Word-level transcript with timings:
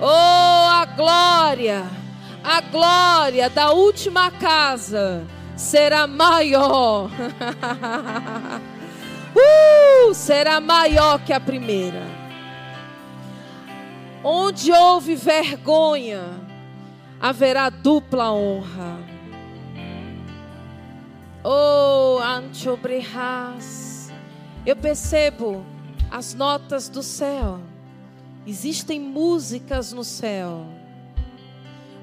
Oh, 0.00 0.68
a 0.68 0.86
glória, 0.86 1.84
a 2.42 2.60
glória 2.62 3.50
da 3.50 3.72
última 3.72 4.30
casa 4.30 5.26
será 5.56 6.06
maior. 6.06 7.10
uh, 9.36 10.14
será 10.14 10.60
maior 10.60 11.20
que 11.20 11.32
a 11.32 11.40
primeira. 11.40 12.02
Onde 14.24 14.72
houve 14.72 15.14
vergonha, 15.14 16.24
haverá 17.20 17.68
dupla 17.68 18.32
honra. 18.32 18.98
Oh, 21.44 22.18
Antiobrehas. 22.22 24.10
Eu 24.64 24.76
percebo 24.76 25.66
as 26.10 26.34
notas 26.34 26.88
do 26.88 27.02
céu. 27.02 27.60
Existem 28.46 29.00
músicas 29.00 29.92
no 29.92 30.04
céu. 30.04 30.66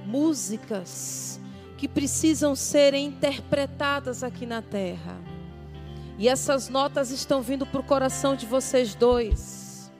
Músicas 0.06 1.40
que 1.78 1.88
precisam 1.88 2.56
ser 2.56 2.94
interpretadas 2.94 4.24
aqui 4.24 4.46
na 4.46 4.62
terra. 4.62 5.18
E 6.18 6.28
essas 6.28 6.68
notas 6.70 7.12
estão 7.12 7.42
vindo 7.42 7.66
para 7.66 7.80
o 7.80 7.84
coração 7.84 8.36
de 8.36 8.46
vocês 8.46 8.96
dois. 8.96 9.92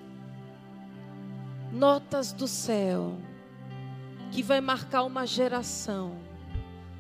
Notas 1.72 2.34
do 2.34 2.48
céu 2.48 3.18
que 4.32 4.44
vai 4.44 4.62
marcar 4.62 5.04
uma 5.04 5.26
geração 5.26 6.18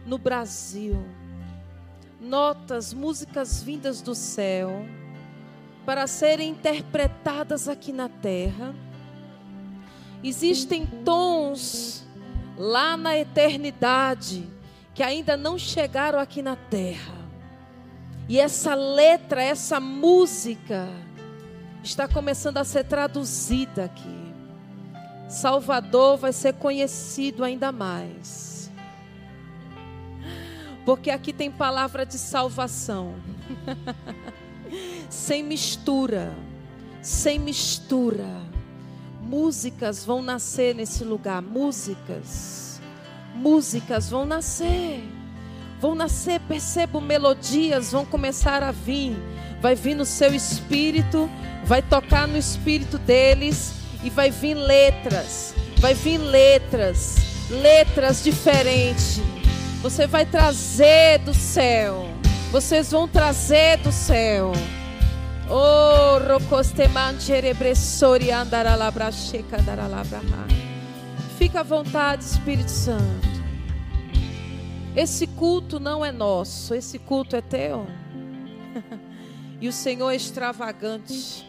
no 0.05 0.17
Brasil 0.17 0.97
notas, 2.19 2.93
músicas 2.93 3.63
vindas 3.63 4.01
do 4.01 4.13
céu, 4.13 4.85
para 5.85 6.05
serem 6.05 6.51
interpretadas 6.51 7.67
aqui 7.67 7.91
na 7.91 8.09
terra. 8.09 8.75
Existem 10.23 10.85
tons 10.85 12.05
lá 12.57 12.97
na 12.97 13.17
eternidade 13.17 14.47
que 14.93 15.01
ainda 15.01 15.37
não 15.37 15.57
chegaram 15.57 16.19
aqui 16.19 16.41
na 16.41 16.55
terra. 16.55 17.17
E 18.27 18.39
essa 18.39 18.75
letra, 18.75 19.41
essa 19.41 19.79
música, 19.79 20.87
está 21.83 22.07
começando 22.07 22.57
a 22.57 22.63
ser 22.63 22.83
traduzida 22.83 23.85
aqui. 23.85 24.33
Salvador 25.27 26.17
vai 26.17 26.33
ser 26.33 26.53
conhecido 26.53 27.43
ainda 27.43 27.71
mais 27.71 28.49
porque 30.89 31.11
aqui 31.11 31.31
tem 31.31 31.51
palavra 31.51 32.03
de 32.03 32.17
salvação. 32.17 33.13
sem 35.07 35.43
mistura, 35.43 36.35
sem 36.99 37.37
mistura. 37.37 38.27
Músicas 39.29 40.03
vão 40.03 40.21
nascer 40.23 40.73
nesse 40.73 41.03
lugar, 41.03 41.39
músicas. 41.41 42.81
Músicas 43.35 44.09
vão 44.09 44.25
nascer. 44.25 45.03
Vão 45.79 45.93
nascer, 45.93 46.41
percebo 46.41 46.99
melodias, 46.99 47.91
vão 47.91 48.03
começar 48.03 48.63
a 48.63 48.71
vir. 48.71 49.15
Vai 49.61 49.75
vir 49.75 49.93
no 49.93 50.05
seu 50.05 50.33
espírito, 50.33 51.29
vai 51.63 51.81
tocar 51.81 52.27
no 52.27 52.37
espírito 52.37 52.97
deles 52.97 53.73
e 54.03 54.09
vai 54.09 54.31
vir 54.31 54.55
letras. 54.55 55.53
Vai 55.77 55.93
vir 55.93 56.17
letras, 56.17 57.17
letras 57.49 58.23
diferentes 58.23 59.21
você 59.81 60.05
vai 60.05 60.25
trazer 60.25 61.19
do 61.19 61.33
céu. 61.33 62.05
Vocês 62.51 62.91
vão 62.91 63.07
trazer 63.07 63.77
do 63.77 63.91
céu. 63.91 64.51
Oh, 65.49 66.19
rocostemancherebressori 66.19 68.31
andaralabracheca 68.31 69.59
andaralabraha. 69.59 70.47
Fica 71.37 71.61
à 71.61 71.63
vontade, 71.63 72.23
Espírito 72.23 72.69
Santo. 72.69 73.27
Esse 74.95 75.25
culto 75.25 75.79
não 75.79 76.05
é 76.05 76.11
nosso, 76.11 76.75
esse 76.75 76.99
culto 76.99 77.35
é 77.35 77.41
teu. 77.41 77.87
e 79.59 79.67
o 79.67 79.73
Senhor 79.73 80.11
é 80.11 80.15
extravagante. 80.15 81.43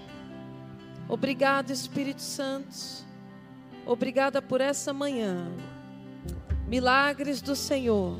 Obrigado, 1.08 1.70
Espírito 1.70 2.22
Santo. 2.22 3.04
Obrigada 3.84 4.40
por 4.40 4.60
essa 4.60 4.92
manhã 4.92 5.48
milagres 6.70 7.42
do 7.42 7.56
Senhor, 7.56 8.16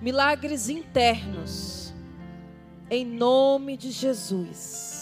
milagres 0.00 0.68
internos, 0.68 1.92
em 2.88 3.04
nome 3.04 3.76
de 3.76 3.90
Jesus. 3.90 4.93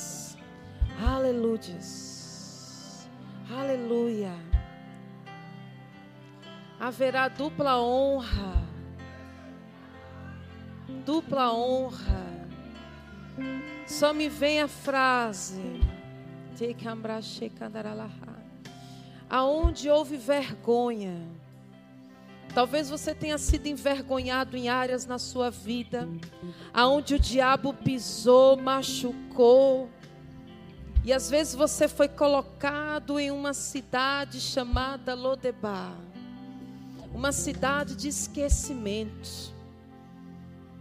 Aleluia. 1.00 1.78
Aleluia. 3.50 4.32
Haverá 6.80 7.28
dupla 7.28 7.80
honra. 7.80 8.62
Dupla 11.04 11.52
honra. 11.52 12.26
Só 13.86 14.12
me 14.12 14.28
vem 14.28 14.60
a 14.60 14.68
frase. 14.68 15.80
Aonde 19.28 19.88
houve 19.88 20.16
vergonha 20.16 21.42
Talvez 22.54 22.90
você 22.90 23.14
tenha 23.14 23.38
sido 23.38 23.66
envergonhado 23.66 24.56
em 24.58 24.68
áreas 24.68 25.06
na 25.06 25.18
sua 25.18 25.50
vida, 25.50 26.06
aonde 26.72 27.14
o 27.14 27.18
diabo 27.18 27.72
pisou, 27.72 28.58
machucou. 28.58 29.88
E 31.04 31.12
às 31.12 31.28
vezes 31.28 31.54
você 31.54 31.88
foi 31.88 32.08
colocado 32.08 33.18
em 33.18 33.30
uma 33.30 33.52
cidade 33.52 34.40
chamada 34.40 35.14
Lodebar, 35.14 35.96
uma 37.12 37.32
cidade 37.32 37.96
de 37.96 38.08
esquecimento. 38.08 39.52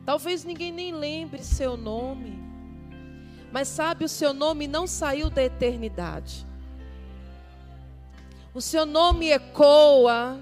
Talvez 0.05 0.43
ninguém 0.43 0.71
nem 0.71 0.93
lembre 0.93 1.43
seu 1.43 1.75
nome, 1.75 2.37
mas 3.51 3.67
sabe, 3.67 4.05
o 4.05 4.09
seu 4.09 4.33
nome 4.33 4.67
não 4.67 4.85
saiu 4.85 5.29
da 5.29 5.43
eternidade. 5.43 6.45
O 8.53 8.61
seu 8.61 8.85
nome 8.85 9.29
ecoa 9.29 10.39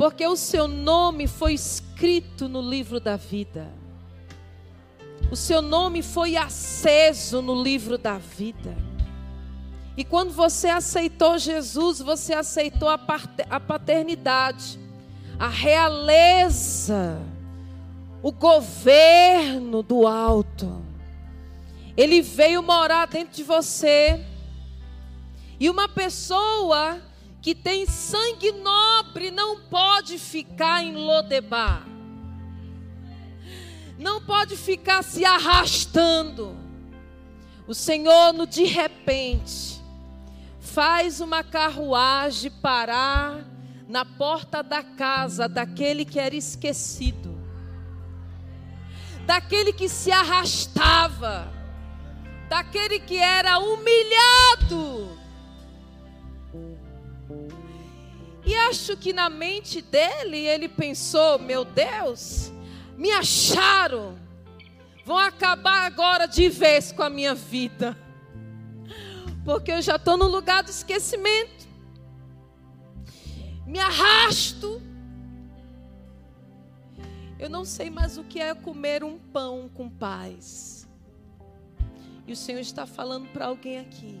porque 0.00 0.26
o 0.26 0.34
seu 0.34 0.66
nome 0.66 1.26
foi 1.26 1.52
escrito 1.52 2.48
no 2.48 2.62
livro 2.62 2.98
da 2.98 3.16
vida. 3.16 3.79
O 5.30 5.36
seu 5.36 5.60
nome 5.60 6.02
foi 6.02 6.36
aceso 6.36 7.42
no 7.42 7.60
livro 7.60 7.98
da 7.98 8.18
vida. 8.18 8.76
E 9.96 10.04
quando 10.04 10.32
você 10.32 10.68
aceitou 10.68 11.36
Jesus, 11.38 11.98
você 11.98 12.32
aceitou 12.32 12.88
a 12.88 13.60
paternidade, 13.60 14.78
a 15.38 15.48
realeza, 15.48 17.20
o 18.22 18.32
governo 18.32 19.82
do 19.82 20.06
alto. 20.06 20.84
Ele 21.96 22.22
veio 22.22 22.62
morar 22.62 23.06
dentro 23.06 23.34
de 23.34 23.42
você. 23.42 24.24
E 25.58 25.68
uma 25.68 25.88
pessoa 25.88 27.00
que 27.42 27.54
tem 27.54 27.84
sangue 27.86 28.52
nobre 28.52 29.30
não 29.30 29.60
pode 29.60 30.18
ficar 30.18 30.82
em 30.82 30.94
Lodebar. 30.94 31.89
Não 34.00 34.18
pode 34.22 34.56
ficar 34.56 35.04
se 35.04 35.26
arrastando. 35.26 36.56
O 37.68 37.74
Senhor, 37.74 38.32
no 38.32 38.46
de 38.46 38.64
repente, 38.64 39.78
faz 40.58 41.20
uma 41.20 41.44
carruagem 41.44 42.50
parar 42.50 43.44
na 43.86 44.06
porta 44.06 44.62
da 44.62 44.82
casa 44.82 45.46
daquele 45.46 46.06
que 46.06 46.18
era 46.18 46.34
esquecido, 46.34 47.38
daquele 49.26 49.70
que 49.70 49.86
se 49.86 50.10
arrastava, 50.10 51.52
daquele 52.48 53.00
que 53.00 53.18
era 53.18 53.58
humilhado. 53.58 55.18
E 58.46 58.54
acho 58.54 58.96
que 58.96 59.12
na 59.12 59.28
mente 59.28 59.82
dele 59.82 60.38
ele 60.38 60.70
pensou: 60.70 61.38
meu 61.38 61.66
Deus, 61.66 62.50
me 63.00 63.10
acharam, 63.12 64.14
vão 65.06 65.16
acabar 65.16 65.86
agora 65.86 66.26
de 66.28 66.50
vez 66.50 66.92
com 66.92 67.02
a 67.02 67.08
minha 67.08 67.34
vida, 67.34 67.96
porque 69.42 69.72
eu 69.72 69.80
já 69.80 69.96
estou 69.96 70.18
no 70.18 70.26
lugar 70.26 70.62
do 70.62 70.68
esquecimento, 70.68 71.66
me 73.66 73.78
arrasto. 73.78 74.82
Eu 77.38 77.48
não 77.48 77.64
sei 77.64 77.88
mais 77.88 78.18
o 78.18 78.24
que 78.24 78.38
é 78.38 78.54
comer 78.54 79.02
um 79.02 79.18
pão 79.18 79.70
com 79.72 79.88
paz. 79.88 80.86
E 82.26 82.32
o 82.32 82.36
Senhor 82.36 82.60
está 82.60 82.84
falando 82.84 83.28
para 83.28 83.46
alguém 83.46 83.78
aqui. 83.78 84.20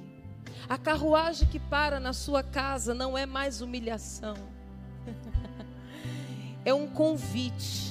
A 0.66 0.78
carruagem 0.78 1.46
que 1.48 1.58
para 1.58 2.00
na 2.00 2.14
sua 2.14 2.42
casa 2.42 2.94
não 2.94 3.18
é 3.18 3.26
mais 3.26 3.60
humilhação, 3.60 4.36
é 6.64 6.72
um 6.72 6.86
convite. 6.86 7.90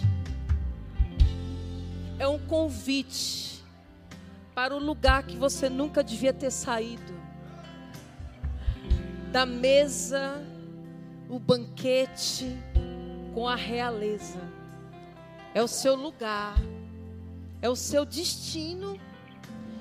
É 2.20 2.28
um 2.28 2.38
convite 2.38 3.64
para 4.54 4.76
o 4.76 4.80
lugar 4.80 5.24
que 5.24 5.38
você 5.38 5.70
nunca 5.70 6.04
devia 6.04 6.34
ter 6.34 6.52
saído. 6.52 7.18
da 9.32 9.46
mesa, 9.46 10.44
o 11.30 11.38
banquete 11.40 12.58
com 13.34 13.48
a 13.48 13.56
realeza. 13.56 14.42
É 15.54 15.62
o 15.62 15.68
seu 15.68 15.96
lugar, 15.96 16.58
é 17.62 17.70
o 17.70 17.76
seu 17.76 18.06
destino 18.06 19.00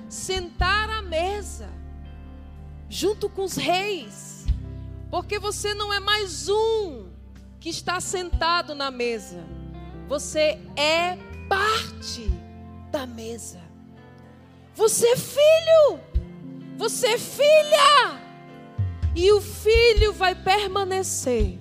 sentar 0.07 0.89
à 0.89 1.01
mesa 1.01 1.67
junto 2.87 3.29
com 3.29 3.43
os 3.43 3.55
reis, 3.55 4.45
porque 5.11 5.37
você 5.37 5.73
não 5.73 5.91
é 5.91 5.99
mais 5.99 6.47
um 6.47 7.07
que 7.59 7.69
está 7.69 7.99
sentado 7.99 8.73
na 8.73 8.89
mesa, 8.89 9.43
você 10.07 10.59
é 10.75 11.17
parte 11.49 12.29
da 12.91 13.05
mesa. 13.05 13.59
Você 14.75 15.07
é 15.07 15.17
filho, 15.17 15.99
você 16.77 17.07
é 17.07 17.17
filha, 17.17 18.21
e 19.15 19.31
o 19.33 19.41
filho 19.41 20.13
vai 20.13 20.33
permanecer 20.33 21.59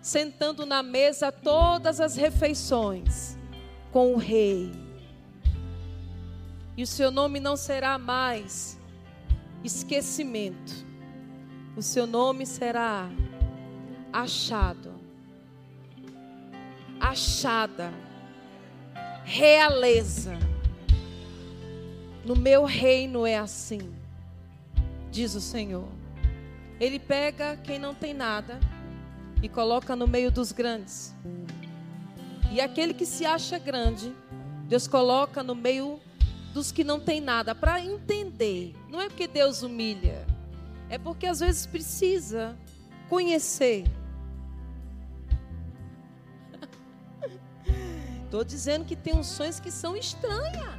sentando 0.00 0.64
na 0.64 0.84
mesa 0.84 1.32
todas 1.32 2.00
as 2.00 2.14
refeições 2.14 3.36
com 3.90 4.14
o 4.14 4.16
rei. 4.16 4.70
E 6.76 6.82
o 6.82 6.86
seu 6.86 7.10
nome 7.10 7.40
não 7.40 7.56
será 7.56 7.98
mais 7.98 8.78
esquecimento. 9.64 10.86
O 11.76 11.82
seu 11.82 12.06
nome 12.06 12.46
será 12.46 13.10
achado, 14.12 14.94
achada, 17.00 17.92
realeza. 19.26 20.38
No 22.24 22.36
meu 22.36 22.64
reino 22.64 23.26
é 23.26 23.36
assim, 23.36 23.92
diz 25.10 25.34
o 25.34 25.40
Senhor. 25.40 25.88
Ele 26.78 26.98
pega 26.98 27.56
quem 27.56 27.78
não 27.78 27.94
tem 27.94 28.14
nada 28.14 28.60
e 29.42 29.48
coloca 29.48 29.96
no 29.96 30.06
meio 30.06 30.30
dos 30.30 30.52
grandes. 30.52 31.14
E 32.52 32.60
aquele 32.60 32.94
que 32.94 33.04
se 33.04 33.26
acha 33.26 33.58
grande, 33.58 34.14
Deus 34.68 34.86
coloca 34.86 35.42
no 35.42 35.54
meio 35.54 36.00
dos 36.54 36.70
que 36.70 36.84
não 36.84 37.00
tem 37.00 37.20
nada, 37.20 37.54
para 37.54 37.80
entender. 37.80 38.74
Não 38.88 39.00
é 39.00 39.08
porque 39.08 39.26
Deus 39.26 39.62
humilha, 39.62 40.24
é 40.88 40.98
porque 40.98 41.26
às 41.26 41.40
vezes 41.40 41.66
precisa 41.66 42.56
conhecer. 43.08 43.84
Estou 48.26 48.42
dizendo 48.42 48.84
que 48.84 48.96
tem 48.96 49.14
unções 49.14 49.60
que 49.60 49.70
são 49.70 49.96
estranhas. 49.96 50.74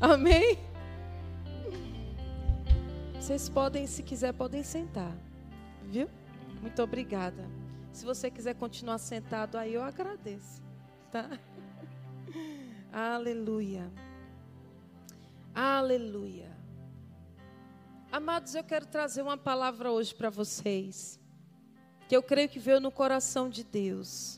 Amém? 0.00 0.56
Vocês 3.14 3.48
podem, 3.48 3.84
se 3.84 4.04
quiser, 4.04 4.32
podem 4.32 4.62
sentar. 4.62 5.12
Viu? 5.82 6.08
Muito 6.62 6.80
obrigada. 6.80 7.44
Se 7.92 8.04
você 8.04 8.30
quiser 8.30 8.54
continuar 8.54 8.98
sentado 8.98 9.58
aí, 9.58 9.74
eu 9.74 9.82
agradeço. 9.82 10.62
Tá? 11.10 11.28
Aleluia. 12.92 13.90
Aleluia. 15.52 16.56
Amados, 18.12 18.54
eu 18.54 18.62
quero 18.62 18.86
trazer 18.86 19.22
uma 19.22 19.36
palavra 19.36 19.90
hoje 19.90 20.14
para 20.14 20.30
vocês, 20.30 21.18
que 22.08 22.16
eu 22.16 22.22
creio 22.22 22.48
que 22.48 22.60
veio 22.60 22.78
no 22.78 22.92
coração 22.92 23.50
de 23.50 23.64
Deus. 23.64 24.37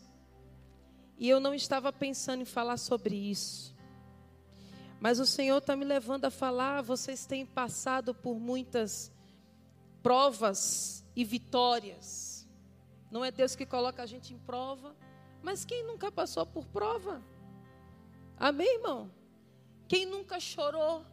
E 1.21 1.29
eu 1.29 1.39
não 1.39 1.53
estava 1.53 1.93
pensando 1.93 2.41
em 2.41 2.47
falar 2.47 2.79
sobre 2.79 3.15
isso. 3.15 3.77
Mas 4.99 5.21
o 5.21 5.27
Senhor 5.27 5.59
está 5.59 5.77
me 5.77 5.85
levando 5.85 6.25
a 6.25 6.31
falar. 6.31 6.81
Vocês 6.81 7.27
têm 7.27 7.45
passado 7.45 8.15
por 8.15 8.41
muitas 8.41 9.13
provas 10.03 11.05
e 11.15 11.23
vitórias. 11.23 12.49
Não 13.11 13.23
é 13.23 13.31
Deus 13.31 13.55
que 13.55 13.67
coloca 13.67 14.03
a 14.03 14.07
gente 14.07 14.33
em 14.33 14.39
prova, 14.39 14.97
mas 15.43 15.63
quem 15.63 15.87
nunca 15.87 16.11
passou 16.11 16.47
por 16.47 16.65
prova? 16.65 17.23
Amém, 18.39 18.77
irmão? 18.77 19.11
Quem 19.87 20.07
nunca 20.07 20.41
chorou? 20.41 21.05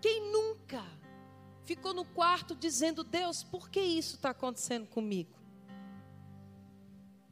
Quem 0.00 0.32
nunca 0.32 0.82
ficou 1.64 1.92
no 1.92 2.06
quarto 2.06 2.54
dizendo: 2.54 3.04
Deus, 3.04 3.42
por 3.42 3.68
que 3.68 3.80
isso 3.80 4.16
está 4.16 4.30
acontecendo 4.30 4.86
comigo? 4.86 5.37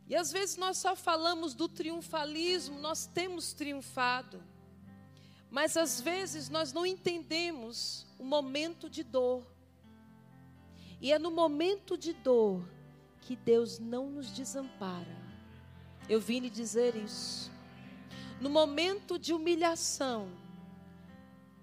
E 0.08 0.14
às 0.14 0.30
vezes 0.30 0.56
nós 0.56 0.78
só 0.78 0.94
falamos 0.94 1.54
do 1.54 1.68
triunfalismo, 1.68 2.78
nós 2.78 3.06
temos 3.06 3.52
triunfado, 3.52 4.42
mas 5.50 5.76
às 5.76 6.00
vezes 6.00 6.48
nós 6.48 6.72
não 6.72 6.86
entendemos 6.86 8.06
o 8.18 8.24
momento 8.24 8.88
de 8.88 9.02
dor. 9.02 9.44
E 11.00 11.12
é 11.12 11.18
no 11.18 11.30
momento 11.30 11.98
de 11.98 12.12
dor 12.12 12.66
que 13.20 13.34
Deus 13.34 13.78
não 13.78 14.08
nos 14.08 14.30
desampara. 14.30 15.16
Eu 16.08 16.20
vim 16.20 16.38
lhe 16.38 16.50
dizer 16.50 16.94
isso. 16.94 17.50
No 18.40 18.48
momento 18.48 19.18
de 19.18 19.32
humilhação, 19.32 20.30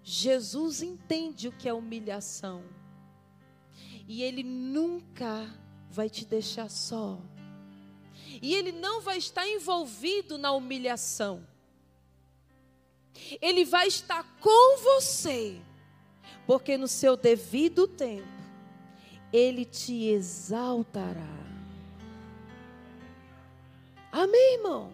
Jesus 0.03 0.81
entende 0.81 1.47
o 1.47 1.51
que 1.51 1.69
é 1.69 1.73
humilhação. 1.73 2.63
E 4.07 4.21
Ele 4.21 4.43
nunca 4.43 5.49
vai 5.89 6.09
te 6.09 6.25
deixar 6.25 6.69
só. 6.69 7.21
E 8.41 8.53
Ele 8.53 8.71
não 8.71 9.01
vai 9.01 9.17
estar 9.17 9.47
envolvido 9.47 10.37
na 10.37 10.51
humilhação. 10.51 11.45
Ele 13.41 13.63
vai 13.63 13.87
estar 13.87 14.23
com 14.39 14.77
você, 14.77 15.61
porque 16.45 16.77
no 16.77 16.87
seu 16.87 17.15
devido 17.15 17.87
tempo, 17.87 18.27
Ele 19.31 19.65
te 19.65 20.07
exaltará. 20.07 21.43
Amém, 24.11 24.55
irmão? 24.55 24.91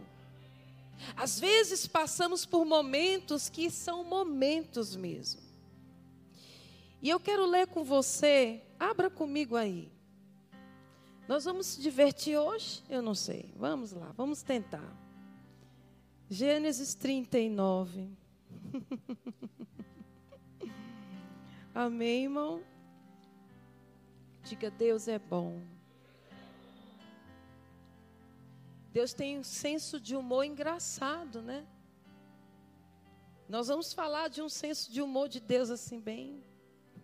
Às 1.16 1.40
vezes 1.40 1.88
passamos 1.88 2.46
por 2.46 2.66
momentos 2.66 3.50
que 3.50 3.70
são 3.70 4.04
momentos 4.04 4.96
mesmo. 4.96 5.42
E 7.02 7.10
eu 7.10 7.20
quero 7.20 7.46
ler 7.46 7.68
com 7.68 7.84
você, 7.84 8.62
abra 8.80 9.10
comigo 9.10 9.56
aí. 9.56 9.90
Nós 11.30 11.46
vamos 11.46 11.68
se 11.68 11.80
divertir 11.80 12.36
hoje? 12.40 12.84
Eu 12.90 13.04
não 13.04 13.14
sei. 13.14 13.54
Vamos 13.56 13.92
lá, 13.92 14.12
vamos 14.18 14.42
tentar. 14.42 14.98
Gênesis 16.28 16.96
39. 16.96 18.10
Amém, 21.76 22.24
irmão? 22.24 22.64
Diga, 24.44 24.72
Deus 24.72 25.08
é 25.08 25.20
bom. 25.20 25.62
Deus 28.92 29.14
tem 29.14 29.38
um 29.38 29.44
senso 29.44 30.00
de 30.00 30.16
humor 30.16 30.44
engraçado, 30.44 31.44
né? 31.44 31.64
Nós 33.48 33.68
vamos 33.68 33.94
falar 33.94 34.30
de 34.30 34.42
um 34.42 34.50
senso 34.50 34.92
de 34.92 35.00
humor 35.00 35.30
de 35.30 35.40
Deus 35.40 35.70
assim 35.70 36.00
bem. 36.00 36.44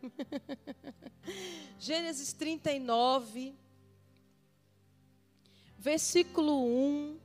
Gênesis 1.77 2.33
39, 2.33 3.55
versículo 5.85 6.65
1, 6.65 7.19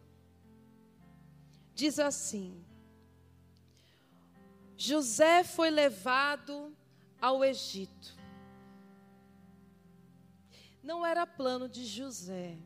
diz 1.75 1.99
assim: 1.99 2.62
José 4.76 5.43
foi 5.43 5.71
levado 5.71 6.76
ao 7.19 7.43
Egito. 7.43 8.14
Não 10.83 11.07
era 11.07 11.26
plano 11.26 11.71
de 11.71 11.87
José 11.87 12.59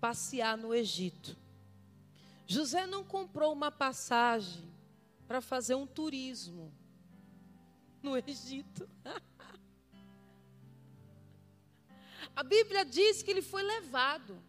passear 0.00 0.56
no 0.56 0.74
Egito. 0.74 1.36
José 2.46 2.86
não 2.86 3.04
comprou 3.04 3.52
uma 3.52 3.70
passagem 3.70 4.64
para 5.28 5.42
fazer 5.42 5.74
um 5.74 5.86
turismo 5.86 6.72
no 8.02 8.16
Egito. 8.16 8.88
a 12.36 12.42
Bíblia 12.42 12.84
diz 12.84 13.22
que 13.22 13.30
ele 13.30 13.42
foi 13.42 13.62
levado. 13.62 14.40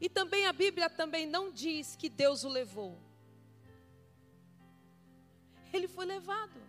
E 0.00 0.08
também 0.08 0.46
a 0.46 0.52
Bíblia 0.52 0.88
também 0.88 1.26
não 1.26 1.50
diz 1.50 1.96
que 1.96 2.08
Deus 2.08 2.44
o 2.44 2.48
levou. 2.48 2.96
Ele 5.72 5.88
foi 5.88 6.06
levado. 6.06 6.60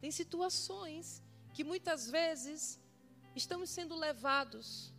Tem 0.00 0.10
situações 0.10 1.22
que 1.54 1.64
muitas 1.64 2.10
vezes 2.10 2.78
estamos 3.34 3.70
sendo 3.70 3.94
levados 3.96 4.92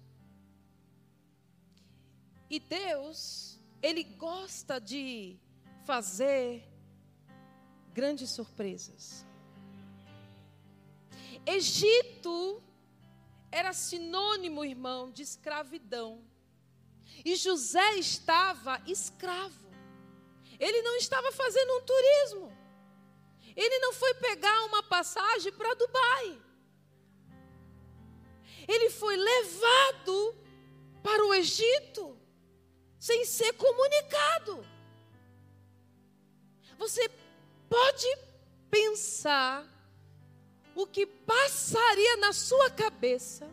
e 2.50 2.60
Deus, 2.60 3.60
Ele 3.82 4.04
gosta 4.04 4.80
de 4.80 5.40
fazer 5.86 6.64
grandes 7.94 8.30
surpresas. 8.30 9.26
Egito 11.46 12.64
era 13.52 13.74
sinônimo, 13.74 14.66
irmão, 14.66 15.12
de 15.12 15.22
escravidão. 15.22 16.24
E 17.24 17.36
José 17.36 17.96
estava 17.96 18.82
escravo. 18.88 19.72
Ele 20.60 20.82
não 20.82 20.96
estava 20.96 21.32
fazendo 21.32 21.78
um 21.78 21.82
turismo. 21.82 22.58
Ele 23.56 23.80
não 23.80 23.94
foi 23.94 24.14
pegar 24.16 24.66
uma 24.66 24.82
passagem 24.84 25.52
para 25.52 25.74
Dubai. 25.76 26.42
Ele 28.68 28.90
foi 28.90 29.16
levado 29.16 30.36
para 31.04 31.26
o 31.26 31.34
Egito 31.34 32.18
sem 32.98 33.26
ser 33.26 33.54
comunicado. 33.54 34.66
Você 36.78 37.10
pode 37.70 38.08
pensar 38.70 39.73
o 40.76 40.88
que 40.88 41.06
passaria 41.06 42.18
na 42.18 42.34
sua 42.34 42.70
cabeça 42.70 43.50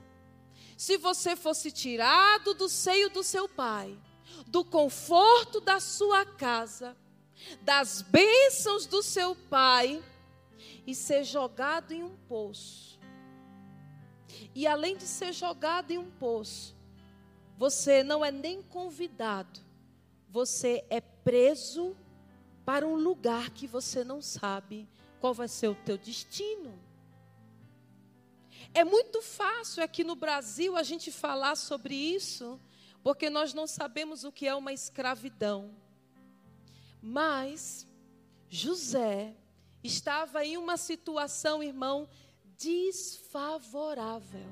se 0.77 0.97
você 0.97 1.37
fosse 1.37 1.71
tirado 1.71 2.55
do 2.55 2.69
seio 2.69 3.11
do 3.11 3.23
seu 3.23 3.47
pai, 3.47 3.99
do 4.47 4.65
conforto 4.65 5.61
da 5.61 5.79
sua 5.79 6.25
casa, 6.25 6.97
das 7.61 8.01
bênçãos 8.01 8.87
do 8.87 9.03
seu 9.03 9.35
pai 9.35 10.03
e 10.87 10.95
ser 10.95 11.25
jogado 11.25 11.93
em 11.93 12.03
um 12.03 12.17
poço. 12.29 12.99
E 14.55 14.67
além 14.67 14.97
de 14.97 15.05
ser 15.05 15.33
jogado 15.33 15.91
em 15.91 15.99
um 15.99 16.11
poço, 16.11 16.75
você 17.57 18.03
não 18.03 18.25
é 18.25 18.31
nem 18.31 18.63
convidado, 18.63 19.61
você 20.29 20.85
é 20.89 21.01
preso 21.01 21.95
para 22.65 22.87
um 22.87 22.95
lugar 22.95 23.51
que 23.51 23.67
você 23.67 24.03
não 24.03 24.23
sabe 24.23 24.89
qual 25.21 25.35
vai 25.35 25.49
ser 25.49 25.69
o 25.69 25.75
teu 25.75 25.99
destino. 25.99 26.73
É 28.73 28.85
muito 28.85 29.21
fácil 29.21 29.83
aqui 29.83 30.05
no 30.05 30.15
Brasil 30.15 30.77
a 30.77 30.83
gente 30.83 31.11
falar 31.11 31.57
sobre 31.57 31.95
isso, 31.95 32.61
porque 33.03 33.29
nós 33.29 33.53
não 33.53 33.67
sabemos 33.67 34.23
o 34.25 34.31
que 34.31 34.47
é 34.47 34.55
uma 34.55 34.73
escravidão. 34.73 35.75
Mas 37.03 37.87
José 38.49 39.35
estava 39.83 40.45
em 40.45 40.57
uma 40.57 40.77
situação, 40.77 41.63
irmão, 41.63 42.09
desfavorável. 42.59 44.47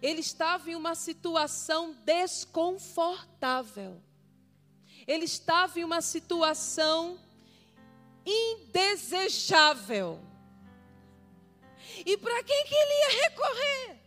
Ele 0.00 0.20
estava 0.20 0.70
em 0.70 0.76
uma 0.76 0.94
situação 0.94 1.92
desconfortável. 2.04 4.00
Ele 5.06 5.24
estava 5.24 5.80
em 5.80 5.84
uma 5.84 6.00
situação 6.00 7.18
indesejável. 8.24 10.20
E 12.04 12.16
para 12.16 12.42
quem 12.42 12.64
que 12.64 12.74
ele 12.74 12.92
ia 12.92 13.22
recorrer? 13.22 13.98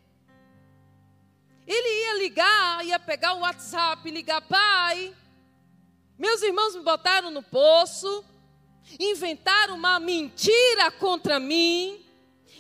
Ele 1.68 2.04
ia 2.04 2.18
ligar, 2.20 2.86
ia 2.86 3.00
pegar 3.00 3.34
o 3.34 3.40
WhatsApp, 3.40 4.10
ligar, 4.12 4.42
pai. 4.42 5.16
Meus 6.18 6.42
irmãos 6.42 6.76
me 6.76 6.84
botaram 6.84 7.32
no 7.32 7.42
poço, 7.42 8.24
inventaram 9.00 9.76
uma 9.76 10.00
mentira 10.00 10.92
contra 10.92 11.40
mim, 11.40 12.06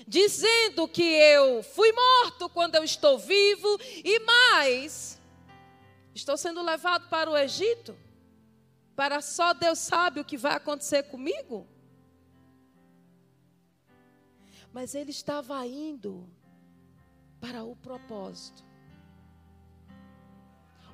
dizendo 0.08 0.88
que 0.88 1.04
eu 1.04 1.63
fui 1.63 1.92
morto 1.92 2.50
quando 2.50 2.75
eu 2.75 2.84
estou 2.84 3.18
vivo 3.18 3.80
e 4.04 4.20
mais, 4.20 5.22
estou 6.13 6.36
sendo 6.36 6.62
levado 6.63 7.08
para 7.10 7.30
o 7.30 7.38
Egito, 7.38 7.96
para 8.96 9.22
só 9.22 9.54
Deus 9.54 9.80
sabe 9.80 10.20
o 10.20 10.25
que 10.25 10.38
vai 10.38 10.56
acontecer 10.56 11.04
comigo. 11.04 11.68
Mas 14.75 14.94
ele 14.94 15.12
estava 15.12 15.65
indo 15.65 16.27
para 17.39 17.63
o 17.63 17.77
propósito, 17.77 18.62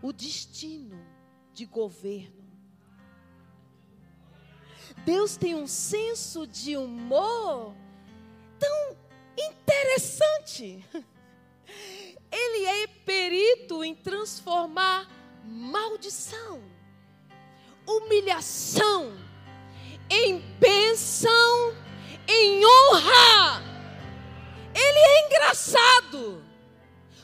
o 0.04 0.14
destino 0.14 1.04
de 1.52 1.66
governo. 1.66 2.48
Deus 5.04 5.36
tem 5.36 5.56
um 5.56 5.66
senso 5.66 6.46
de 6.46 6.78
humor 6.78 7.74
tão 8.60 8.96
interessante. 9.36 10.86
Ele 12.32 12.66
é 12.66 12.86
perito 12.86 13.84
em 13.84 13.96
transformar 13.96 15.10
maldição, 15.44 16.62
humilhação, 17.88 19.12
em 20.08 20.40
bênção, 20.60 21.76
em 22.28 22.64
honra. 22.64 23.71
Ele 25.42 25.48
engraçado. 25.48 26.44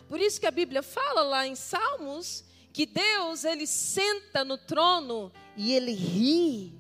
Por 0.10 0.20
isso 0.20 0.40
que 0.40 0.48
a 0.48 0.52
Bíblia 0.52 0.82
fala 0.82 1.22
lá 1.22 1.46
em 1.46 1.56
Salmos 1.56 2.44
que 2.74 2.86
Deus 2.86 3.44
ele 3.44 3.66
senta 3.66 4.44
no 4.44 4.58
trono 4.58 5.32
e 5.56 5.74
ele 5.74 5.94
ri 5.94 6.78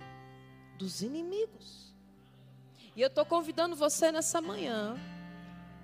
dos 0.77 1.01
inimigos. 1.01 1.94
E 2.96 3.01
eu 3.01 3.08
estou 3.08 3.25
convidando 3.25 3.75
você 3.75 4.12
nessa 4.12 4.41
manhã 4.41 4.96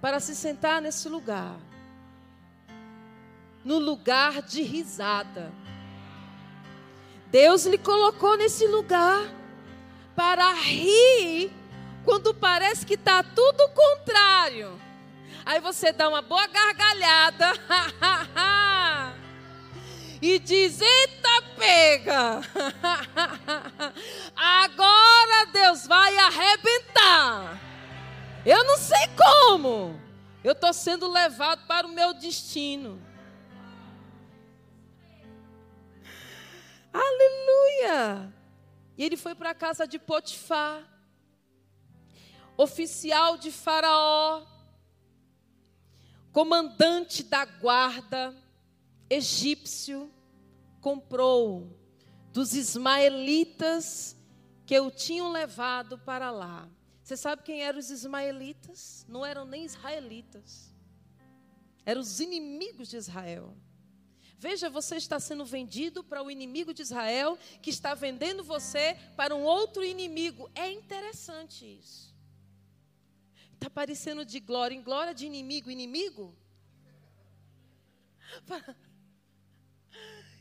para 0.01 0.19
se 0.19 0.35
sentar 0.35 0.81
nesse 0.81 1.07
lugar, 1.09 1.57
no 3.63 3.79
lugar 3.79 4.41
de 4.41 4.61
risada. 4.61 5.51
Deus 7.27 7.65
lhe 7.65 7.77
colocou 7.77 8.37
nesse 8.37 8.67
lugar 8.67 9.23
para 10.15 10.53
rir 10.53 11.51
quando 12.05 12.33
parece 12.33 12.85
que 12.85 12.93
está 12.93 13.23
tudo 13.23 13.69
contrário. 13.69 14.79
Aí 15.45 15.59
você 15.59 15.91
dá 15.91 16.07
uma 16.07 16.21
boa 16.21 16.47
gargalhada 16.47 17.51
e 20.21 20.39
diz: 20.39 20.79
Eita, 20.81 21.41
pega! 21.57 22.41
Agora 24.35 25.45
Deus 25.51 25.85
vai 25.85 26.17
arrebentar. 26.17 27.59
Eu 28.45 28.63
não 28.63 28.77
sei 28.77 29.07
como. 29.17 29.99
Eu 30.43 30.51
estou 30.53 30.73
sendo 30.73 31.09
levado 31.09 31.65
para 31.67 31.87
o 31.87 31.91
meu 31.91 32.13
destino. 32.13 33.01
Aleluia! 36.93 38.33
E 38.97 39.03
ele 39.03 39.17
foi 39.17 39.33
para 39.33 39.51
a 39.51 39.55
casa 39.55 39.87
de 39.87 39.97
Potifar 39.97 40.83
oficial 42.57 43.37
de 43.37 43.51
Faraó, 43.51 44.43
comandante 46.33 47.21
da 47.21 47.45
guarda 47.45 48.35
egípcio, 49.07 50.11
comprou 50.81 51.79
dos 52.33 52.55
ismaelitas 52.55 54.17
que 54.65 54.77
o 54.79 54.89
tinham 54.89 55.31
levado 55.31 55.99
para 55.99 56.31
lá. 56.31 56.67
Você 57.03 57.15
sabe 57.15 57.43
quem 57.43 57.61
eram 57.61 57.77
os 57.77 57.91
ismaelitas? 57.91 59.05
Não 59.07 59.23
eram 59.23 59.45
nem 59.45 59.63
israelitas. 59.63 60.73
Eram 61.85 62.01
os 62.01 62.19
inimigos 62.19 62.87
de 62.87 62.97
Israel. 62.97 63.55
Veja, 64.39 64.69
você 64.69 64.95
está 64.95 65.19
sendo 65.19 65.45
vendido 65.45 66.03
para 66.03 66.23
o 66.23 66.31
inimigo 66.31 66.73
de 66.73 66.81
Israel, 66.81 67.37
que 67.61 67.69
está 67.69 67.93
vendendo 67.93 68.43
você 68.43 68.97
para 69.15 69.35
um 69.35 69.43
outro 69.43 69.83
inimigo. 69.83 70.49
É 70.55 70.71
interessante 70.71 71.65
isso. 71.79 72.12
Está 73.63 73.69
parecendo 73.69 74.25
de 74.25 74.41
glória 74.41 74.75
em 74.75 74.83
glória, 74.83 75.13
de 75.13 75.25
inimigo 75.25 75.69
em 75.69 75.73
inimigo. 75.73 76.35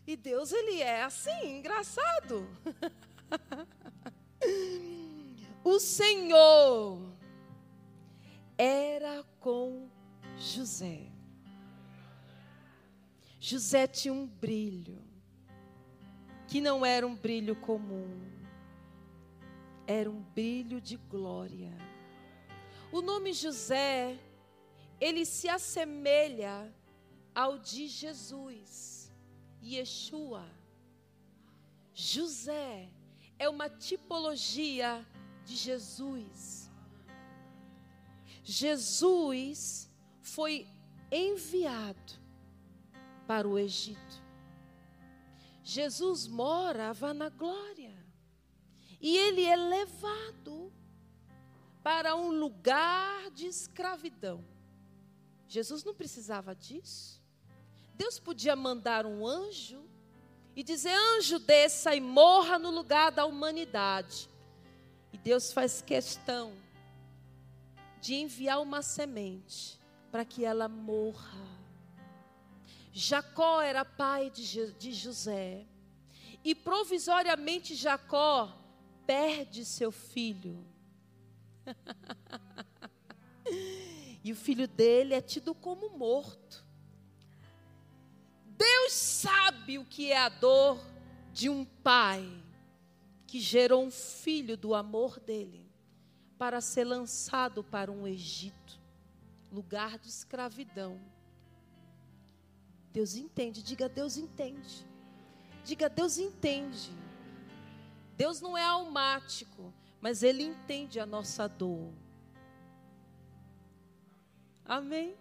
E 0.04 0.16
Deus, 0.16 0.50
ele 0.50 0.82
é 0.82 1.04
assim, 1.04 1.58
engraçado. 1.58 2.48
O 5.64 5.78
Senhor 5.78 7.14
era 8.58 9.22
com 9.38 9.88
José. 10.36 11.06
José 13.38 13.86
tinha 13.86 14.12
um 14.12 14.26
brilho, 14.26 15.00
que 16.48 16.60
não 16.60 16.84
era 16.84 17.06
um 17.06 17.14
brilho 17.14 17.54
comum, 17.54 18.20
era 19.86 20.10
um 20.10 20.20
brilho 20.20 20.80
de 20.80 20.96
glória. 20.96 21.91
O 22.92 23.00
nome 23.00 23.32
José, 23.32 24.20
ele 25.00 25.24
se 25.24 25.48
assemelha 25.48 26.70
ao 27.34 27.58
de 27.58 27.88
Jesus, 27.88 29.10
Yeshua. 29.62 30.46
José 31.94 32.90
é 33.38 33.48
uma 33.48 33.70
tipologia 33.70 35.06
de 35.42 35.56
Jesus. 35.56 36.70
Jesus 38.44 39.90
foi 40.20 40.68
enviado 41.10 42.12
para 43.26 43.48
o 43.48 43.58
Egito. 43.58 44.22
Jesus 45.64 46.26
morava 46.26 47.14
na 47.14 47.30
glória. 47.30 47.96
E 49.00 49.16
ele 49.16 49.44
é 49.44 49.56
levado 49.56 50.61
para 51.82 52.14
um 52.14 52.30
lugar 52.30 53.30
de 53.30 53.46
escravidão. 53.46 54.44
Jesus 55.48 55.84
não 55.84 55.94
precisava 55.94 56.54
disso. 56.54 57.20
Deus 57.94 58.18
podia 58.18 58.56
mandar 58.56 59.04
um 59.04 59.26
anjo 59.26 59.84
e 60.54 60.62
dizer: 60.62 60.94
anjo, 60.94 61.38
desça 61.38 61.94
e 61.94 62.00
morra 62.00 62.58
no 62.58 62.70
lugar 62.70 63.10
da 63.10 63.26
humanidade. 63.26 64.30
E 65.12 65.18
Deus 65.18 65.52
faz 65.52 65.82
questão 65.82 66.52
de 68.00 68.14
enviar 68.14 68.60
uma 68.60 68.82
semente 68.82 69.78
para 70.10 70.24
que 70.24 70.44
ela 70.44 70.68
morra. 70.68 71.62
Jacó 72.92 73.60
era 73.60 73.84
pai 73.84 74.30
de, 74.30 74.72
de 74.72 74.92
José. 74.92 75.66
E 76.44 76.54
provisoriamente 76.54 77.74
Jacó 77.74 78.52
perde 79.06 79.64
seu 79.64 79.92
filho. 79.92 80.71
e 84.24 84.32
o 84.32 84.36
filho 84.36 84.68
dele 84.68 85.14
é 85.14 85.20
tido 85.20 85.54
como 85.54 85.90
morto. 85.90 86.64
Deus 88.46 88.92
sabe 88.92 89.78
o 89.78 89.84
que 89.84 90.12
é 90.12 90.18
a 90.18 90.28
dor 90.28 90.80
de 91.32 91.48
um 91.48 91.64
pai 91.64 92.24
que 93.26 93.40
gerou 93.40 93.84
um 93.84 93.90
filho 93.90 94.56
do 94.56 94.74
amor 94.74 95.18
dele 95.18 95.68
para 96.38 96.60
ser 96.60 96.84
lançado 96.84 97.64
para 97.64 97.90
um 97.90 98.06
Egito, 98.06 98.80
lugar 99.50 99.98
de 99.98 100.08
escravidão. 100.08 101.00
Deus 102.92 103.14
entende, 103.14 103.62
diga 103.62 103.88
Deus 103.88 104.16
entende. 104.16 104.86
Diga 105.64 105.88
Deus 105.88 106.18
entende. 106.18 106.90
Deus 108.16 108.40
não 108.40 108.56
é 108.56 108.64
almático, 108.64 109.72
mas 110.02 110.24
Ele 110.24 110.42
entende 110.42 110.98
a 110.98 111.06
nossa 111.06 111.48
dor. 111.48 111.92
Amém? 114.64 115.14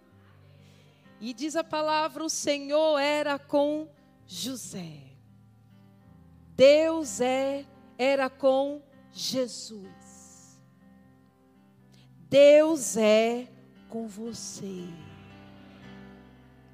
E 1.20 1.34
diz 1.34 1.56
a 1.56 1.64
palavra: 1.64 2.24
o 2.26 2.30
Senhor 2.30 2.98
era 2.98 3.38
com 3.38 3.88
José. 4.26 5.04
Deus 6.56 7.22
é, 7.22 7.66
era 7.96 8.28
com 8.28 8.82
Jesus. 9.12 10.60
Deus 12.28 12.98
é 12.98 13.48
com 13.88 14.08
você. 14.08 14.88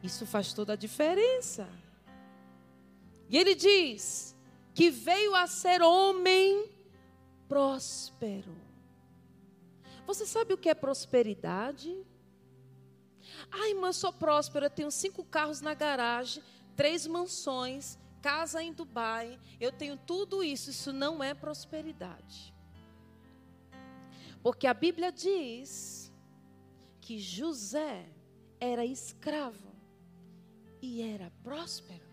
Isso 0.01 0.25
faz 0.25 0.53
toda 0.53 0.73
a 0.73 0.77
diferença. 0.77 1.67
E 3.29 3.37
ele 3.37 3.55
diz 3.55 4.35
que 4.73 4.89
veio 4.89 5.35
a 5.35 5.47
ser 5.47 5.81
homem 5.81 6.76
próspero. 7.47 8.55
Você 10.05 10.25
sabe 10.25 10.53
o 10.53 10.57
que 10.57 10.69
é 10.69 10.73
prosperidade? 10.73 12.05
Ai, 13.51 13.71
irmã, 13.71 13.91
sou 13.91 14.13
próspera, 14.13 14.67
eu 14.67 14.69
tenho 14.69 14.91
cinco 14.91 15.23
carros 15.23 15.59
na 15.61 15.73
garagem, 15.73 16.41
três 16.75 17.05
mansões, 17.05 17.97
casa 18.21 18.61
em 18.63 18.73
Dubai, 18.73 19.39
eu 19.59 19.71
tenho 19.71 19.97
tudo 19.97 20.43
isso. 20.43 20.69
Isso 20.69 20.93
não 20.93 21.23
é 21.23 21.33
prosperidade. 21.33 22.53
Porque 24.41 24.67
a 24.67 24.73
Bíblia 24.73 25.11
diz 25.11 26.11
que 27.01 27.19
José 27.19 28.09
era 28.59 28.85
escravo 28.85 29.75
e 30.81 31.01
era 31.01 31.31
próspero. 31.43 32.07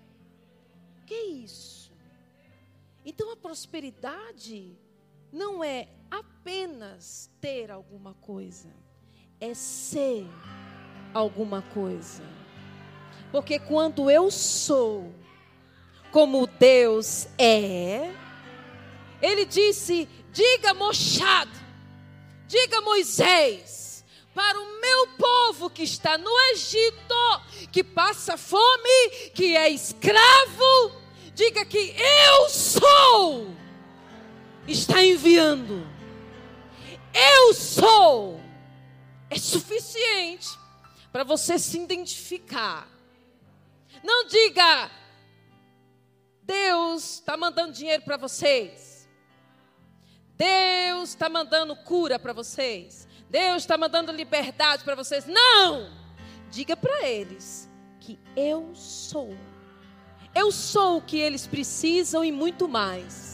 Que 1.06 1.14
isso? 1.14 1.92
Então 3.04 3.30
a 3.30 3.36
prosperidade 3.36 4.78
não 5.34 5.64
é 5.64 5.88
apenas 6.08 7.28
ter 7.40 7.68
alguma 7.68 8.14
coisa, 8.14 8.68
é 9.40 9.52
ser 9.52 10.24
alguma 11.12 11.60
coisa. 11.60 12.22
Porque 13.32 13.58
quando 13.58 14.08
eu 14.08 14.30
sou 14.30 15.12
como 16.12 16.46
Deus 16.46 17.26
é, 17.36 18.12
ele 19.20 19.44
disse: 19.44 20.08
diga 20.30 20.72
Mochado, 20.72 21.50
diga 22.46 22.80
Moisés, 22.82 24.04
para 24.32 24.60
o 24.60 24.80
meu 24.80 25.08
povo 25.18 25.68
que 25.68 25.82
está 25.82 26.16
no 26.16 26.30
Egito, 26.52 27.42
que 27.72 27.82
passa 27.82 28.36
fome, 28.36 29.30
que 29.34 29.56
é 29.56 29.68
escravo, 29.68 30.92
diga 31.34 31.64
que 31.64 31.92
eu 31.98 32.48
sou, 32.48 33.63
está 34.66 35.02
enviando. 35.02 35.86
Eu 37.12 37.54
sou, 37.54 38.40
é 39.30 39.38
suficiente 39.38 40.48
para 41.12 41.24
você 41.24 41.58
se 41.58 41.78
identificar. 41.78 42.88
Não 44.02 44.26
diga, 44.26 44.90
Deus 46.42 47.14
está 47.14 47.36
mandando 47.36 47.72
dinheiro 47.72 48.02
para 48.02 48.16
vocês. 48.16 49.08
Deus 50.36 51.10
está 51.10 51.28
mandando 51.28 51.76
cura 51.76 52.18
para 52.18 52.32
vocês. 52.32 53.06
Deus 53.30 53.62
está 53.62 53.78
mandando 53.78 54.12
liberdade 54.12 54.84
para 54.84 54.94
vocês. 54.94 55.26
Não! 55.26 55.90
Diga 56.50 56.76
para 56.76 57.08
eles 57.08 57.68
que 58.00 58.18
eu 58.36 58.74
sou. 58.74 59.36
Eu 60.34 60.50
sou 60.52 60.98
o 60.98 61.02
que 61.02 61.16
eles 61.16 61.46
precisam 61.46 62.24
e 62.24 62.30
muito 62.30 62.68
mais. 62.68 63.33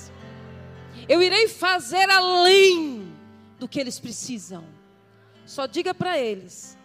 Eu 1.10 1.20
irei 1.20 1.48
fazer 1.48 2.08
além 2.08 3.12
do 3.58 3.66
que 3.66 3.80
eles 3.80 3.98
precisam. 3.98 4.64
Só 5.44 5.66
diga 5.66 5.92
para 5.92 6.16
eles 6.16 6.78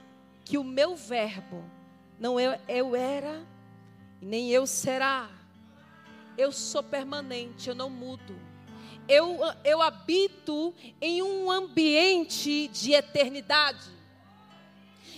que 0.43 0.57
o 0.57 0.63
meu 0.63 0.95
verbo 0.95 1.63
não 2.19 2.39
eu, 2.39 2.59
eu 2.67 2.95
era 2.95 3.45
nem 4.19 4.49
eu 4.49 4.65
será. 4.65 5.29
Eu 6.35 6.51
sou 6.51 6.81
permanente, 6.81 7.69
eu 7.69 7.75
não 7.75 7.88
mudo. 7.88 8.35
Eu, 9.07 9.38
eu 9.63 9.79
habito 9.79 10.73
em 10.99 11.21
um 11.21 11.51
ambiente 11.51 12.67
de 12.69 12.93
eternidade. 12.93 13.91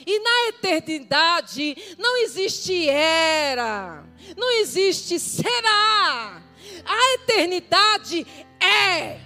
E 0.06 0.20
na 0.20 0.50
eternidade 0.50 1.96
não 1.98 2.17
existe 2.17 2.89
era, 2.89 4.04
não 4.36 4.52
existe 4.60 5.17
será. 5.17 6.43
A 6.86 7.13
eternidade 7.13 8.28
é. 8.67 9.21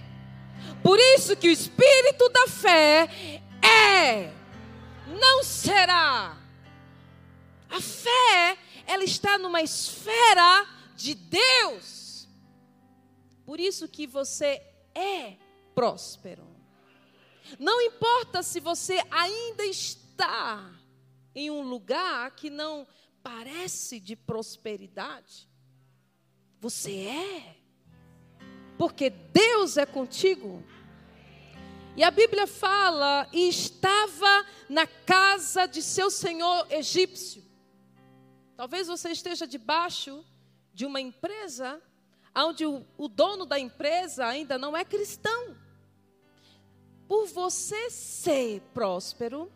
Por 0.82 0.98
isso 0.98 1.36
que 1.36 1.48
o 1.48 1.52
espírito 1.52 2.28
da 2.28 2.48
fé 2.48 3.08
é 3.62 4.32
não 5.06 5.42
será. 5.42 6.36
A 7.68 7.80
fé, 7.80 8.58
ela 8.86 9.04
está 9.04 9.38
numa 9.38 9.62
esfera 9.62 10.66
de 10.96 11.14
Deus. 11.14 12.28
Por 13.44 13.60
isso 13.60 13.88
que 13.88 14.06
você 14.06 14.62
é 14.94 15.36
próspero. 15.74 16.46
Não 17.58 17.80
importa 17.80 18.42
se 18.42 18.60
você 18.60 19.02
ainda 19.10 19.64
está 19.64 20.70
em 21.34 21.50
um 21.50 21.62
lugar 21.62 22.30
que 22.32 22.50
não 22.50 22.86
parece 23.22 24.00
de 24.00 24.16
prosperidade. 24.16 25.48
Você 26.60 27.06
é. 27.06 27.61
Porque 28.82 29.10
Deus 29.10 29.76
é 29.76 29.86
contigo. 29.86 30.60
E 31.96 32.02
a 32.02 32.10
Bíblia 32.10 32.48
fala, 32.48 33.28
e 33.32 33.48
estava 33.48 34.44
na 34.68 34.88
casa 34.88 35.66
de 35.66 35.80
seu 35.80 36.10
senhor 36.10 36.66
egípcio. 36.68 37.44
Talvez 38.56 38.88
você 38.88 39.10
esteja 39.10 39.46
debaixo 39.46 40.24
de 40.74 40.84
uma 40.84 41.00
empresa 41.00 41.80
onde 42.34 42.66
o, 42.66 42.84
o 42.98 43.06
dono 43.06 43.46
da 43.46 43.56
empresa 43.56 44.26
ainda 44.26 44.58
não 44.58 44.76
é 44.76 44.84
cristão. 44.84 45.56
Por 47.06 47.28
você 47.28 47.88
ser 47.88 48.62
próspero, 48.74 49.48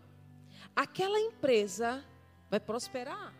aquela 0.76 1.18
empresa 1.18 2.04
vai 2.48 2.60
prosperar. 2.60 3.34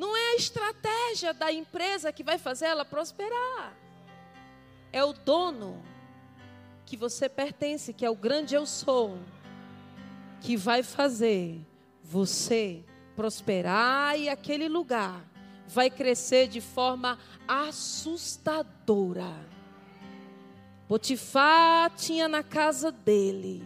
Não 0.00 0.16
é 0.16 0.32
a 0.32 0.36
estratégia 0.36 1.34
da 1.34 1.52
empresa 1.52 2.10
que 2.10 2.24
vai 2.24 2.38
fazer 2.38 2.64
ela 2.64 2.86
prosperar. 2.86 3.76
É 4.90 5.04
o 5.04 5.12
dono 5.12 5.84
que 6.86 6.96
você 6.96 7.28
pertence, 7.28 7.92
que 7.92 8.02
é 8.02 8.08
o 8.08 8.16
grande 8.16 8.54
eu 8.54 8.64
sou, 8.64 9.18
que 10.40 10.56
vai 10.56 10.82
fazer 10.82 11.60
você 12.02 12.82
prosperar 13.14 14.18
e 14.18 14.30
aquele 14.30 14.70
lugar 14.70 15.22
vai 15.68 15.90
crescer 15.90 16.48
de 16.48 16.62
forma 16.62 17.18
assustadora. 17.46 19.34
Potifar 20.88 21.90
tinha 21.90 22.26
na 22.26 22.42
casa 22.42 22.90
dele 22.90 23.62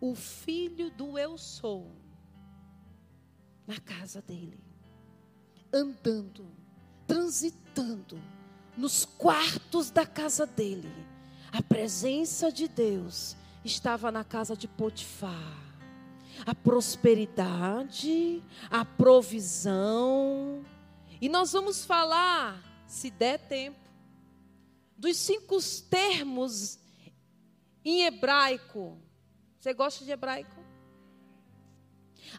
o 0.00 0.14
filho 0.14 0.90
do 0.90 1.18
eu 1.18 1.36
sou 1.36 2.05
na 3.66 3.78
casa 3.80 4.22
dele, 4.22 4.58
andando, 5.72 6.46
transitando 7.06 8.22
nos 8.76 9.04
quartos 9.04 9.90
da 9.90 10.06
casa 10.06 10.46
dele, 10.46 10.92
a 11.52 11.62
presença 11.62 12.52
de 12.52 12.68
Deus 12.68 13.36
estava 13.64 14.12
na 14.12 14.22
casa 14.22 14.56
de 14.56 14.68
Potifar. 14.68 15.64
A 16.44 16.54
prosperidade, 16.54 18.42
a 18.70 18.84
provisão. 18.84 20.62
E 21.18 21.30
nós 21.30 21.52
vamos 21.52 21.82
falar, 21.82 22.62
se 22.86 23.10
der 23.10 23.38
tempo, 23.38 23.78
dos 24.98 25.16
cinco 25.16 25.56
termos 25.88 26.78
em 27.82 28.02
hebraico. 28.02 28.98
Você 29.58 29.72
gosta 29.72 30.04
de 30.04 30.10
hebraico? 30.10 30.55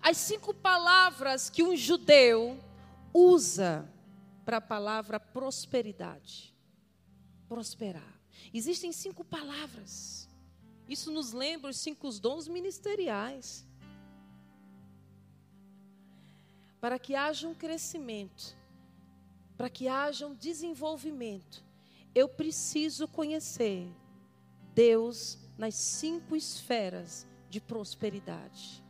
As 0.02 0.18
cinco 0.18 0.54
palavras 0.54 1.50
que 1.50 1.64
um 1.64 1.76
judeu 1.76 2.60
usa 3.14 3.88
para 4.46 4.58
a 4.58 4.62
palavra 4.62 5.20
prosperidade. 5.20 6.56
Prosperar. 7.50 8.20
Existem 8.54 8.92
cinco 8.92 9.24
palavras. 9.24 10.30
Isso 10.88 11.12
nos 11.12 11.34
lembra 11.34 11.72
os 11.72 11.78
cinco 11.78 12.10
dons 12.12 12.48
ministeriais. 12.48 13.66
Para 16.80 16.98
que 16.98 17.16
haja 17.16 17.48
um 17.48 17.54
crescimento, 17.54 18.56
para 19.58 19.70
que 19.70 19.88
haja 19.88 20.28
um 20.28 20.36
desenvolvimento, 20.36 21.64
eu 22.14 22.30
preciso 22.30 23.08
conhecer 23.08 23.90
Deus 24.74 25.40
nas 25.58 25.74
cinco 25.76 26.36
esferas 26.36 27.28
de 27.50 27.60
prosperidade. 27.60 28.84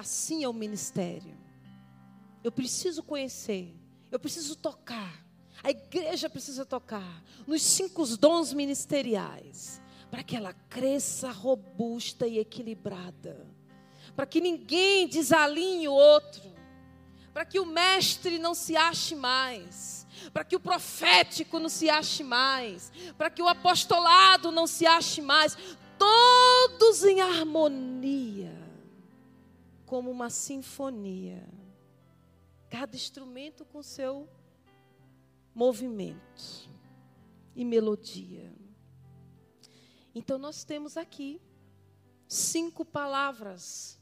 Assim 0.00 0.44
é 0.44 0.48
o 0.48 0.52
ministério. 0.54 1.36
Eu 2.42 2.50
preciso 2.50 3.02
conhecer, 3.02 3.70
eu 4.10 4.18
preciso 4.18 4.56
tocar. 4.56 5.22
A 5.62 5.68
igreja 5.68 6.30
precisa 6.30 6.64
tocar 6.64 7.22
nos 7.46 7.60
cinco 7.60 8.06
dons 8.16 8.54
ministeriais, 8.54 9.78
para 10.10 10.22
que 10.22 10.34
ela 10.34 10.54
cresça 10.70 11.30
robusta 11.30 12.26
e 12.26 12.38
equilibrada, 12.38 13.46
para 14.16 14.24
que 14.24 14.40
ninguém 14.40 15.06
desalinhe 15.06 15.86
o 15.86 15.92
outro, 15.92 16.50
para 17.30 17.44
que 17.44 17.60
o 17.60 17.66
mestre 17.66 18.38
não 18.38 18.54
se 18.54 18.78
ache 18.78 19.14
mais, 19.14 20.06
para 20.32 20.44
que 20.44 20.56
o 20.56 20.60
profético 20.60 21.58
não 21.58 21.68
se 21.68 21.90
ache 21.90 22.24
mais, 22.24 22.90
para 23.18 23.28
que 23.28 23.42
o 23.42 23.48
apostolado 23.48 24.50
não 24.50 24.66
se 24.66 24.86
ache 24.86 25.20
mais, 25.20 25.58
todos 25.98 27.04
em 27.04 27.20
harmonia, 27.20 28.69
como 29.90 30.08
uma 30.08 30.30
sinfonia, 30.30 31.44
cada 32.68 32.94
instrumento 32.94 33.64
com 33.64 33.82
seu 33.82 34.28
movimento 35.52 36.70
e 37.56 37.64
melodia. 37.64 38.54
Então 40.14 40.38
nós 40.38 40.62
temos 40.62 40.96
aqui 40.96 41.42
cinco 42.28 42.84
palavras 42.84 44.00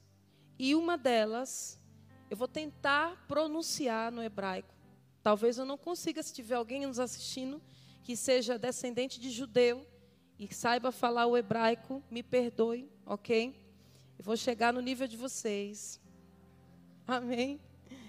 e 0.58 0.74
uma 0.74 0.98
delas 0.98 1.80
eu 2.28 2.36
vou 2.36 2.46
tentar 2.46 3.26
pronunciar 3.26 4.12
no 4.12 4.22
hebraico. 4.22 4.74
Talvez 5.22 5.56
eu 5.56 5.64
não 5.64 5.78
consiga, 5.78 6.22
se 6.22 6.34
tiver 6.34 6.56
alguém 6.56 6.86
nos 6.86 6.98
assistindo 6.98 7.62
que 8.02 8.14
seja 8.14 8.58
descendente 8.58 9.18
de 9.18 9.30
judeu 9.30 9.86
e 10.38 10.52
saiba 10.52 10.92
falar 10.92 11.26
o 11.26 11.34
hebraico, 11.34 12.04
me 12.10 12.22
perdoe, 12.22 12.92
ok? 13.06 13.67
Eu 14.18 14.24
vou 14.24 14.36
chegar 14.36 14.72
no 14.72 14.80
nível 14.80 15.06
de 15.06 15.16
vocês. 15.16 16.00
Amém? 17.06 17.60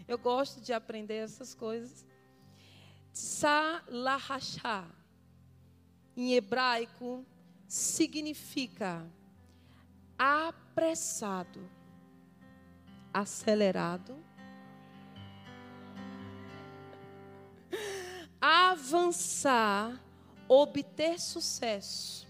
Eu 0.08 0.18
gosto 0.18 0.60
de 0.60 0.74
aprender 0.74 1.18
essas 1.18 1.54
coisas. 1.54 2.04
Salahashá, 3.14 4.88
em 6.18 6.34
hebraico, 6.34 7.24
significa 7.68 9.06
apressado, 10.18 11.70
acelerado, 13.14 14.18
avançar, 18.42 20.02
obter 20.48 21.20
sucesso, 21.20 22.28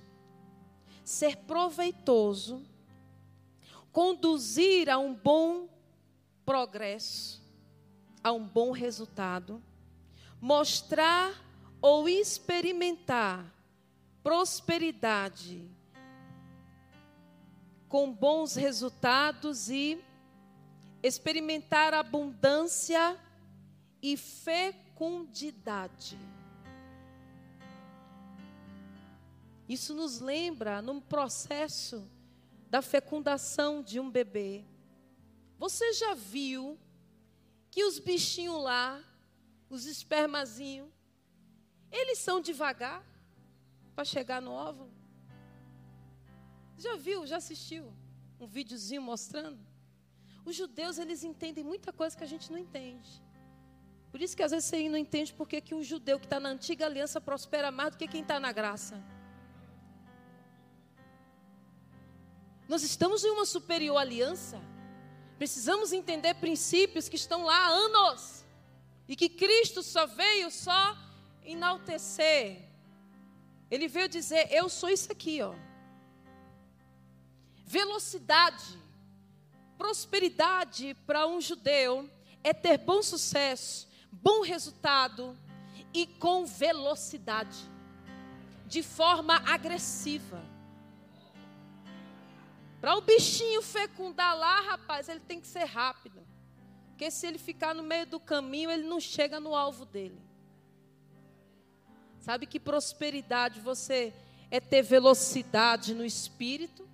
ser 1.04 1.38
proveitoso, 1.38 2.62
conduzir 3.91 4.89
a 4.89 4.97
um 4.97 5.13
bom 5.13 5.67
progresso, 6.45 7.41
a 8.23 8.32
um 8.32 8.45
bom 8.45 8.71
resultado, 8.71 9.62
mostrar 10.41 11.34
ou 11.82 12.10
experimentar 12.10 13.45
prosperidade 14.23 15.69
com 17.88 18.13
bons 18.13 18.56
resultados 18.56 19.69
e 19.69 20.04
experimentar 21.02 21.93
abundância 21.93 23.17
e 24.02 24.15
fecundidade. 24.15 26.17
Isso 29.67 29.93
nos 29.93 30.19
lembra 30.19 30.82
num 30.82 30.99
processo 30.99 32.08
da 32.69 32.82
fecundação 32.82 33.82
de 33.82 33.99
um 33.99 34.10
bebê. 34.10 34.63
Você 35.58 35.93
já 35.93 36.13
viu 36.13 36.77
que 37.71 37.84
os 37.84 37.99
bichinhos 37.99 38.62
lá 38.62 39.03
os 39.69 39.86
espermazinhos, 39.86 40.89
eles 41.91 42.17
são 42.17 42.41
devagar 42.41 43.03
para 43.95 44.03
chegar 44.03 44.41
no 44.41 44.51
óvulo. 44.51 44.91
Já 46.77 46.95
viu, 46.95 47.27
já 47.27 47.38
assistiu 47.38 47.93
um 48.39 48.47
videozinho 48.47 49.01
mostrando? 49.01 49.60
Os 50.45 50.55
judeus, 50.55 50.97
eles 50.97 51.23
entendem 51.23 51.63
muita 51.63 51.93
coisa 51.93 52.17
que 52.17 52.23
a 52.23 52.27
gente 52.27 52.51
não 52.51 52.58
entende. 52.58 53.21
Por 54.12 54.21
isso 54.21 54.36
que 54.36 54.41
às 54.41 54.51
vezes 54.51 54.67
você 54.67 54.89
não 54.89 54.97
entende 54.97 55.34
porque 55.34 55.62
que 55.62 55.75
um 55.75 55.84
judeu 55.84 56.19
que 56.19 56.25
está 56.25 56.39
na 56.39 56.49
antiga 56.49 56.86
aliança 56.86 57.21
prospera 57.21 57.69
mais 57.69 57.91
do 57.91 57.97
que 57.97 58.08
quem 58.08 58.21
está 58.21 58.39
na 58.39 58.51
graça. 58.51 59.03
Nós 62.69 62.84
estamos 62.84 63.23
em 63.23 63.32
uma 63.32 63.47
superior 63.47 63.97
aliança. 63.97 64.62
Precisamos 65.39 65.91
entender 65.91 66.36
princípios 66.36 67.10
que 67.10 67.15
estão 67.15 67.43
lá 67.43 67.65
há 67.65 67.69
anos. 67.69 68.45
E 69.08 69.15
que 69.15 69.27
Cristo 69.27 69.82
só 69.82 70.05
veio 70.05 70.51
só 70.51 70.95
enaltecer. 71.43 72.62
Ele 73.71 73.88
veio 73.88 74.08
dizer: 74.08 74.49
Eu 74.51 74.69
sou 74.69 74.88
isso 74.88 75.12
aqui, 75.12 75.41
ó. 75.41 75.55
Velocidade, 77.65 78.77
prosperidade 79.75 80.95
para 81.08 81.25
um 81.25 81.41
judeu 81.41 82.08
é 82.43 82.53
ter 82.53 82.77
bom 82.77 83.01
sucesso, 83.01 83.89
bom 84.12 84.41
resultado 84.43 85.36
e 85.91 86.05
com 86.05 86.45
velocidade, 86.45 87.58
de 88.67 88.84
forma 88.84 89.38
agressiva. 89.47 90.59
Para 92.80 92.96
o 92.96 93.02
bichinho 93.02 93.62
fecundar 93.62 94.38
lá, 94.38 94.62
rapaz, 94.62 95.10
ele 95.10 95.20
tem 95.20 95.39
que 95.42 95.48
ser 95.48 95.65
rápido. 95.65 96.26
Porque 96.89 97.12
se 97.12 97.28
ele 97.28 97.38
ficar 97.38 97.74
no 97.74 97.84
meio 97.84 98.06
do 98.06 98.20
caminho, 98.20 98.72
ele 98.72 98.84
não 98.84 99.00
chega 99.00 99.39
no 99.39 99.56
alvo 99.56 99.86
dele. 99.86 100.20
Sabe 102.20 102.46
que 102.46 102.60
prosperidade 102.60 103.60
você 103.60 104.13
é 104.52 104.60
ter 104.60 104.82
velocidade 104.82 105.94
no 105.94 106.06
espírito? 106.06 106.88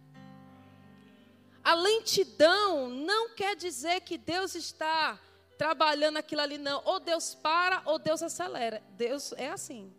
A 1.63 1.73
lentidão 1.73 2.87
não 2.89 3.33
quer 3.33 3.55
dizer 3.55 4.01
que 4.01 4.17
Deus 4.17 4.53
está 4.53 5.19
trabalhando 5.57 6.17
aquilo 6.17 6.41
ali, 6.41 6.57
não. 6.57 6.81
Ou 6.85 6.99
Deus 6.99 7.33
para, 7.33 7.81
ou 7.85 7.97
Deus 7.97 8.21
acelera. 8.21 8.83
Deus 8.91 9.33
é 9.33 9.49
assim. 9.49 9.91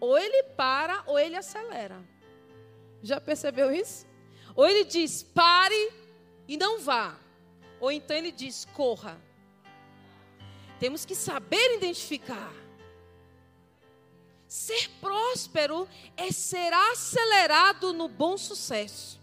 Ou 0.00 0.18
ele 0.18 0.42
para, 0.54 1.04
ou 1.06 1.18
ele 1.18 1.36
acelera. 1.36 2.02
Já 3.02 3.20
percebeu 3.20 3.72
isso? 3.72 4.06
Ou 4.54 4.66
ele 4.66 4.84
diz, 4.84 5.22
pare 5.22 5.92
e 6.46 6.56
não 6.56 6.80
vá. 6.80 7.18
Ou 7.80 7.90
então 7.90 8.16
ele 8.16 8.30
diz: 8.30 8.64
corra. 8.74 9.20
Temos 10.78 11.04
que 11.04 11.14
saber 11.14 11.76
identificar. 11.76 12.52
Ser 14.46 14.90
próspero 15.00 15.88
é 16.16 16.30
ser 16.30 16.72
acelerado 16.72 17.92
no 17.92 18.06
bom 18.06 18.36
sucesso. 18.36 19.20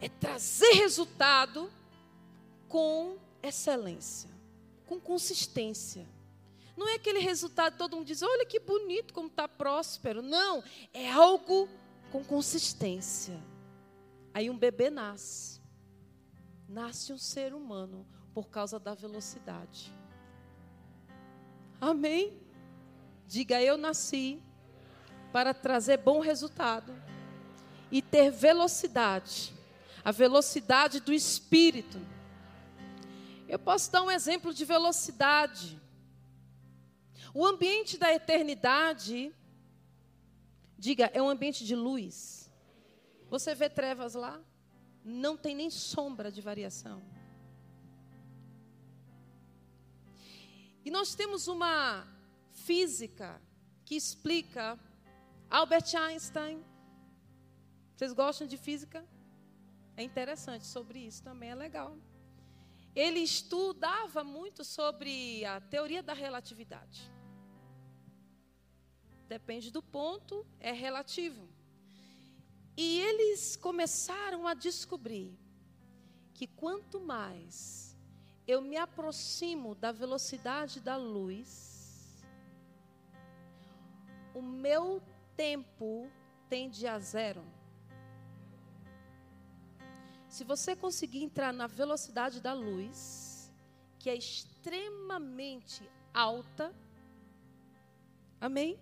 É 0.00 0.08
trazer 0.08 0.72
resultado 0.72 1.70
com 2.68 3.16
excelência, 3.42 4.28
com 4.86 5.00
consistência. 5.00 6.06
Não 6.76 6.88
é 6.88 6.94
aquele 6.94 7.20
resultado 7.20 7.78
todo 7.78 7.96
mundo 7.96 8.06
diz, 8.06 8.20
olha 8.20 8.44
que 8.44 8.58
bonito 8.58 9.14
como 9.14 9.28
está 9.28 9.46
próspero. 9.46 10.20
Não, 10.20 10.62
é 10.92 11.10
algo 11.10 11.68
com 12.14 12.22
consistência. 12.22 13.42
Aí 14.32 14.48
um 14.48 14.56
bebê 14.56 14.88
nasce 14.88 15.60
nasce 16.68 17.12
um 17.12 17.18
ser 17.18 17.52
humano 17.52 18.06
por 18.32 18.48
causa 18.48 18.78
da 18.78 18.94
velocidade. 18.94 19.92
Amém? 21.80 22.40
Diga, 23.26 23.60
eu 23.60 23.76
nasci 23.76 24.40
para 25.32 25.52
trazer 25.52 25.96
bom 25.96 26.20
resultado 26.20 26.94
e 27.90 28.00
ter 28.00 28.30
velocidade, 28.30 29.52
a 30.04 30.12
velocidade 30.12 31.00
do 31.00 31.12
espírito. 31.12 31.98
Eu 33.48 33.58
posso 33.58 33.90
dar 33.90 34.02
um 34.02 34.10
exemplo 34.10 34.54
de 34.54 34.64
velocidade. 34.64 35.80
O 37.34 37.44
ambiente 37.44 37.98
da 37.98 38.14
eternidade, 38.14 39.34
diga, 40.84 41.10
é 41.14 41.22
um 41.22 41.30
ambiente 41.30 41.64
de 41.64 41.74
luz. 41.74 42.52
Você 43.30 43.54
vê 43.54 43.70
trevas 43.70 44.12
lá? 44.14 44.38
Não 45.02 45.34
tem 45.34 45.54
nem 45.54 45.70
sombra 45.70 46.30
de 46.30 46.42
variação. 46.42 47.02
E 50.84 50.90
nós 50.90 51.14
temos 51.14 51.48
uma 51.48 52.06
física 52.52 53.40
que 53.86 53.94
explica 53.96 54.78
Albert 55.48 55.90
Einstein. 55.96 56.62
Vocês 57.96 58.12
gostam 58.12 58.46
de 58.46 58.58
física? 58.58 59.02
É 59.96 60.02
interessante 60.02 60.66
sobre 60.66 60.98
isso 60.98 61.22
também, 61.22 61.48
é 61.50 61.54
legal. 61.54 61.96
Ele 62.94 63.20
estudava 63.20 64.22
muito 64.22 64.62
sobre 64.62 65.46
a 65.46 65.62
teoria 65.62 66.02
da 66.02 66.12
relatividade. 66.12 67.13
Depende 69.28 69.70
do 69.70 69.82
ponto, 69.82 70.46
é 70.60 70.72
relativo. 70.72 71.48
E 72.76 73.00
eles 73.00 73.56
começaram 73.56 74.46
a 74.46 74.54
descobrir 74.54 75.38
que 76.34 76.46
quanto 76.46 77.00
mais 77.00 77.96
eu 78.46 78.60
me 78.60 78.76
aproximo 78.76 79.74
da 79.74 79.92
velocidade 79.92 80.80
da 80.80 80.96
luz, 80.96 82.22
o 84.34 84.42
meu 84.42 85.00
tempo 85.36 86.10
tende 86.48 86.86
a 86.86 86.98
zero. 86.98 87.44
Se 90.28 90.42
você 90.42 90.74
conseguir 90.74 91.22
entrar 91.22 91.52
na 91.52 91.68
velocidade 91.68 92.40
da 92.40 92.52
luz, 92.52 93.52
que 94.00 94.10
é 94.10 94.16
extremamente 94.16 95.88
alta, 96.12 96.74
amém? 98.40 98.78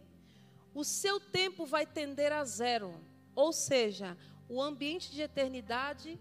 O 0.75 0.85
seu 0.85 1.21
tempo 1.21 1.67
vai 1.67 1.87
tender 1.87 2.33
a 2.33 2.45
zero. 2.45 2.95
Ou 3.35 3.53
seja, 3.53 4.17
o 4.49 4.61
ambiente 4.61 5.11
de 5.11 5.23
eternidade 5.23 6.21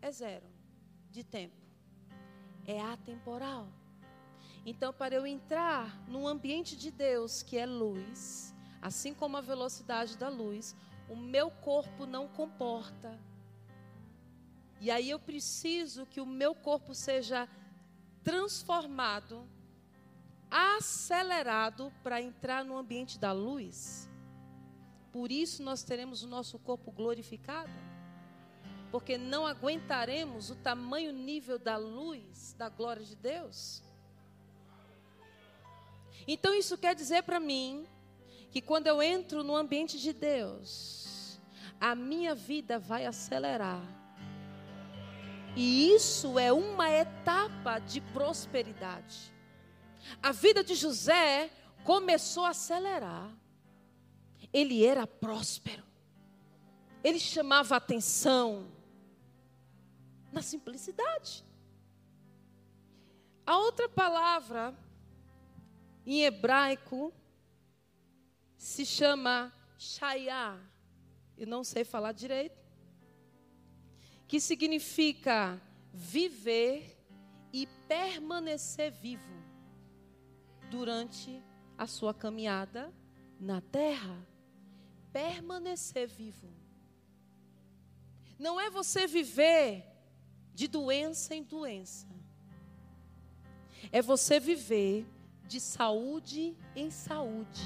é 0.00 0.10
zero 0.10 0.46
de 1.10 1.22
tempo 1.22 1.64
é 2.66 2.80
atemporal. 2.80 3.68
Então, 4.66 4.92
para 4.92 5.14
eu 5.14 5.26
entrar 5.26 6.02
no 6.08 6.26
ambiente 6.26 6.76
de 6.76 6.90
Deus, 6.90 7.42
que 7.42 7.58
é 7.58 7.66
luz, 7.66 8.54
assim 8.80 9.12
como 9.12 9.36
a 9.36 9.40
velocidade 9.40 10.16
da 10.16 10.28
luz, 10.28 10.74
o 11.08 11.16
meu 11.16 11.50
corpo 11.50 12.06
não 12.06 12.26
comporta. 12.26 13.18
E 14.80 14.90
aí 14.90 15.10
eu 15.10 15.18
preciso 15.18 16.06
que 16.06 16.20
o 16.20 16.26
meu 16.26 16.54
corpo 16.54 16.94
seja 16.94 17.48
transformado, 18.22 19.46
acelerado 20.54 21.92
para 22.02 22.22
entrar 22.22 22.64
no 22.64 22.76
ambiente 22.76 23.18
da 23.18 23.32
luz. 23.32 24.08
Por 25.12 25.32
isso 25.32 25.62
nós 25.62 25.82
teremos 25.82 26.22
o 26.22 26.28
nosso 26.28 26.58
corpo 26.58 26.92
glorificado 26.92 27.72
porque 28.94 29.18
não 29.18 29.44
aguentaremos 29.44 30.50
o 30.50 30.54
tamanho 30.54 31.12
nível 31.12 31.58
da 31.58 31.76
luz 31.76 32.54
da 32.56 32.68
glória 32.68 33.04
de 33.04 33.16
Deus. 33.16 33.82
Então 36.28 36.54
isso 36.54 36.78
quer 36.78 36.94
dizer 36.94 37.24
para 37.24 37.40
mim 37.40 37.88
que 38.52 38.60
quando 38.60 38.86
eu 38.86 39.02
entro 39.02 39.42
no 39.42 39.56
ambiente 39.56 39.98
de 39.98 40.12
Deus, 40.12 41.40
a 41.80 41.96
minha 41.96 42.36
vida 42.36 42.78
vai 42.78 43.04
acelerar. 43.04 43.82
E 45.56 45.90
isso 45.92 46.38
é 46.38 46.52
uma 46.52 46.88
etapa 46.88 47.80
de 47.80 48.00
prosperidade. 48.00 49.33
A 50.22 50.32
vida 50.32 50.62
de 50.62 50.74
José 50.74 51.50
começou 51.84 52.44
a 52.44 52.50
acelerar. 52.50 53.30
Ele 54.52 54.84
era 54.84 55.06
próspero. 55.06 55.84
Ele 57.02 57.18
chamava 57.18 57.76
atenção 57.76 58.66
na 60.32 60.40
simplicidade. 60.42 61.44
A 63.46 63.58
outra 63.58 63.88
palavra 63.88 64.74
em 66.06 66.24
hebraico 66.24 67.12
se 68.56 68.86
chama 68.86 69.52
shayá. 69.78 70.58
Eu 71.36 71.46
não 71.46 71.62
sei 71.62 71.84
falar 71.84 72.12
direito. 72.12 72.64
Que 74.26 74.40
significa 74.40 75.60
viver 75.92 76.98
e 77.52 77.66
permanecer 77.86 78.90
vivo 78.90 79.43
durante 80.74 81.40
a 81.78 81.86
sua 81.86 82.12
caminhada 82.12 82.92
na 83.38 83.60
terra. 83.60 84.26
Permanecer 85.12 86.08
vivo. 86.08 86.52
Não 88.36 88.60
é 88.60 88.68
você 88.68 89.06
viver 89.06 89.84
de 90.52 90.66
doença 90.66 91.32
em 91.32 91.44
doença. 91.44 92.08
É 93.92 94.02
você 94.02 94.40
viver 94.40 95.06
de 95.46 95.60
saúde 95.60 96.56
em 96.74 96.90
saúde. 96.90 97.62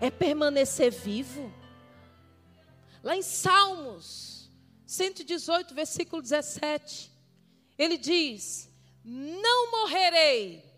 É 0.00 0.10
permanecer 0.10 0.90
vivo. 0.90 1.52
Lá 3.04 3.16
em 3.16 3.22
Salmos 3.22 4.50
118, 4.84 5.72
versículo 5.72 6.20
17, 6.20 7.12
ele 7.78 7.96
diz: 7.96 8.68
Não 9.04 9.70
morrerei, 9.70 10.69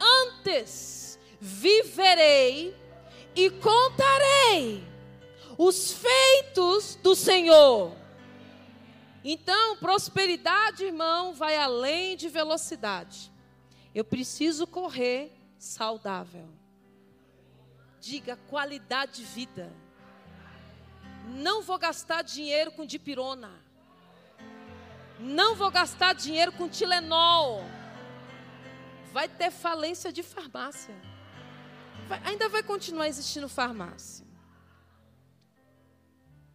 antes 0.00 1.18
viverei 1.40 2.76
e 3.34 3.50
contarei 3.50 4.84
os 5.58 5.92
feitos 5.92 6.96
do 6.96 7.14
Senhor. 7.14 7.94
Então, 9.24 9.76
prosperidade, 9.78 10.84
irmão, 10.84 11.32
vai 11.32 11.56
além 11.56 12.16
de 12.16 12.28
velocidade. 12.28 13.32
Eu 13.94 14.04
preciso 14.04 14.66
correr 14.66 15.32
saudável. 15.58 16.48
Diga 18.00 18.36
qualidade 18.36 19.16
de 19.16 19.24
vida. 19.24 19.72
Não 21.26 21.62
vou 21.62 21.78
gastar 21.78 22.22
dinheiro 22.22 22.70
com 22.72 22.84
dipirona. 22.84 23.50
Não 25.18 25.54
vou 25.54 25.70
gastar 25.70 26.12
dinheiro 26.12 26.52
com 26.52 26.68
Tilenol. 26.68 27.64
Vai 29.14 29.28
ter 29.28 29.52
falência 29.52 30.12
de 30.12 30.24
farmácia. 30.24 30.92
Vai, 32.08 32.20
ainda 32.24 32.48
vai 32.48 32.64
continuar 32.64 33.06
existindo 33.06 33.48
farmácia. 33.48 34.26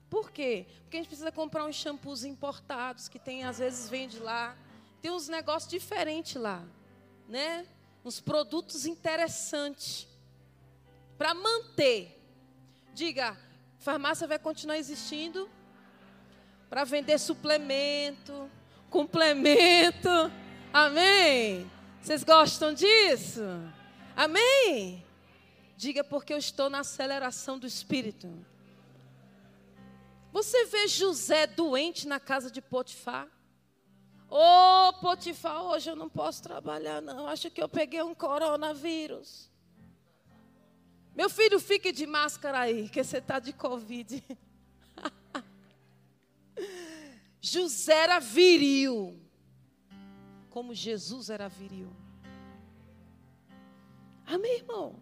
Por 0.10 0.30
quê? 0.30 0.68
Porque 0.82 0.98
a 0.98 1.00
gente 1.00 1.08
precisa 1.08 1.32
comprar 1.32 1.64
uns 1.64 1.78
shampoos 1.78 2.26
importados 2.26 3.08
que 3.08 3.18
tem 3.18 3.46
às 3.46 3.60
vezes 3.60 3.90
vende 3.90 4.20
lá. 4.20 4.58
Tem 5.02 5.10
uns 5.10 5.30
negócios 5.30 5.72
diferentes 5.72 6.36
lá, 6.36 6.62
né? 7.30 7.66
Uns 8.04 8.20
produtos 8.20 8.86
interessantes 8.86 10.06
para 11.18 11.34
manter. 11.34 12.22
Diga, 12.94 13.38
farmácia 13.78 14.28
vai 14.28 14.38
continuar 14.38 14.78
existindo 14.78 15.50
para 16.70 16.84
vender 16.84 17.20
suplemento, 17.20 18.52
complemento. 18.90 20.10
Amém? 20.74 21.79
Vocês 22.02 22.24
gostam 22.24 22.74
disso? 22.74 23.42
Amém? 24.16 25.06
Diga 25.76 26.04
porque 26.04 26.34
eu 26.34 26.38
estou 26.38 26.70
na 26.70 26.80
aceleração 26.80 27.60
do 27.60 27.68
espírito. 27.68 28.28
Você 30.32 30.66
vê 30.66 30.88
José 30.88 31.48
doente 31.48 32.08
na 32.08 32.20
casa 32.20 32.50
de 32.50 32.62
Potifar? 32.62 33.28
Ô 34.30 34.38
oh, 34.38 34.94
Potifar, 34.94 35.64
hoje 35.64 35.90
eu 35.90 35.96
não 35.96 36.10
posso 36.10 36.44
trabalhar, 36.44 37.02
não. 37.02 37.28
Acho 37.28 37.50
que 37.50 37.62
eu 37.62 37.68
peguei 37.68 38.02
um 38.02 38.14
coronavírus. 38.14 39.50
Meu 41.16 41.30
filho, 41.30 41.60
fique 41.60 41.92
de 41.92 42.06
máscara 42.06 42.60
aí, 42.60 42.88
que 42.88 43.04
você 43.04 43.18
está 43.18 43.40
de 43.40 43.52
Covid. 43.52 44.24
José 47.42 47.94
era 47.94 48.20
viril, 48.20 49.20
como 50.50 50.74
Jesus 50.74 51.30
era 51.30 51.48
viril. 51.48 51.90
Amém, 54.26 54.58
irmão? 54.58 54.96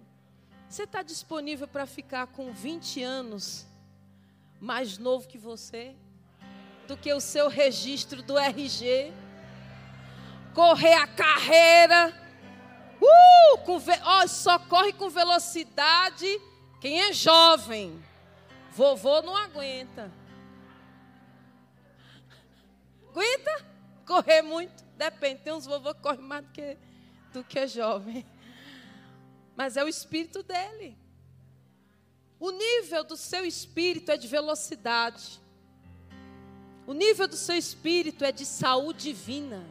Você 0.70 0.84
está 0.84 1.02
disponível 1.02 1.68
para 1.68 1.86
ficar 1.86 2.28
com 2.28 2.52
20 2.52 3.02
anos 3.04 3.66
mais 4.60 4.98
novo 4.98 5.28
que 5.28 5.38
você, 5.38 5.96
do 6.88 6.98
que 6.98 7.14
o 7.14 7.20
seu 7.20 7.48
registro 7.48 8.22
do 8.22 8.38
RG, 8.38 9.14
correr 10.54 10.94
a 10.94 11.08
carreira, 11.08 12.14
uh, 13.00 13.58
com 13.60 13.76
oh, 13.76 14.28
só 14.28 14.58
corre 14.58 14.94
com 14.94 15.10
velocidade 15.10 16.26
quem 16.80 17.02
é 17.02 17.14
jovem. 17.14 18.04
Vovô 18.72 19.22
não 19.22 19.36
aguenta. 19.36 20.12
Aguenta? 23.10 23.66
Correr 24.06 24.42
muito? 24.42 24.87
Depende. 24.98 25.42
Tem 25.44 25.54
uns 25.54 25.66
vovô 25.66 25.94
que 25.94 26.02
correm 26.02 26.22
mais 26.22 26.44
do 26.44 26.52
que, 26.52 26.78
do 27.32 27.44
que 27.44 27.68
jovem. 27.68 28.26
mas 29.56 29.78
é 29.78 29.84
o 29.84 29.88
espírito 29.88 30.44
dele. 30.44 30.98
O 32.40 32.52
nível 32.52 33.04
do 33.04 33.18
seu 33.18 33.46
espírito 33.46 34.12
é 34.12 34.18
de 34.18 34.28
velocidade. 34.28 35.42
O 36.86 36.94
nível 36.94 37.28
do 37.28 37.36
seu 37.36 37.56
espírito 37.56 38.24
é 38.24 38.32
de 38.32 38.46
saúde 38.46 39.10
divina. 39.10 39.66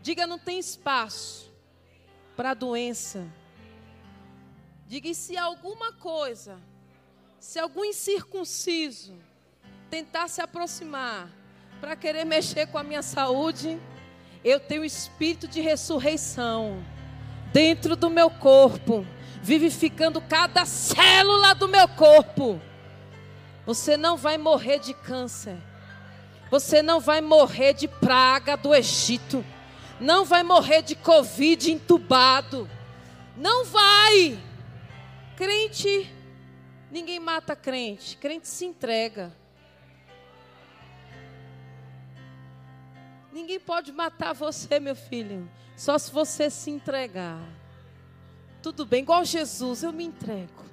Diga, 0.00 0.26
não 0.26 0.38
tem 0.38 0.58
espaço 0.58 1.50
para 2.36 2.54
doença. 2.54 3.26
Diga, 4.86 5.08
e 5.08 5.14
se 5.14 5.36
alguma 5.36 5.92
coisa, 5.94 6.60
se 7.40 7.58
algum 7.58 7.84
incircunciso 7.84 9.16
tentar 9.90 10.28
se 10.28 10.40
aproximar 10.40 11.30
para 11.80 11.96
querer 11.96 12.24
mexer 12.24 12.66
com 12.66 12.78
a 12.78 12.82
minha 12.82 13.02
saúde, 13.02 13.78
eu 14.44 14.60
tenho 14.60 14.84
espírito 14.84 15.48
de 15.48 15.60
ressurreição 15.60 16.84
dentro 17.52 17.94
do 17.94 18.10
meu 18.10 18.28
corpo, 18.28 19.06
vivificando 19.42 20.20
cada 20.20 20.64
célula 20.64 21.54
do 21.54 21.68
meu 21.68 21.86
corpo. 21.88 22.60
Você 23.66 23.96
não 23.96 24.16
vai 24.16 24.36
morrer 24.36 24.78
de 24.78 24.92
câncer. 24.92 25.56
Você 26.50 26.82
não 26.82 27.00
vai 27.00 27.20
morrer 27.20 27.72
de 27.72 27.88
praga 27.88 28.56
do 28.56 28.74
Egito. 28.74 29.44
Não 29.98 30.24
vai 30.24 30.42
morrer 30.42 30.82
de 30.82 30.94
Covid 30.94 31.72
entubado. 31.72 32.68
Não 33.36 33.64
vai. 33.64 34.38
Crente, 35.36 36.12
ninguém 36.90 37.18
mata 37.18 37.56
crente. 37.56 38.16
Crente 38.16 38.48
se 38.48 38.64
entrega. 38.64 39.32
Ninguém 43.34 43.58
pode 43.58 43.90
matar 43.90 44.32
você, 44.32 44.78
meu 44.78 44.94
filho, 44.94 45.50
só 45.76 45.98
se 45.98 46.08
você 46.08 46.48
se 46.48 46.70
entregar. 46.70 47.42
Tudo 48.62 48.86
bem, 48.86 49.02
igual 49.02 49.24
Jesus, 49.24 49.82
eu 49.82 49.92
me 49.92 50.04
entrego. 50.04 50.64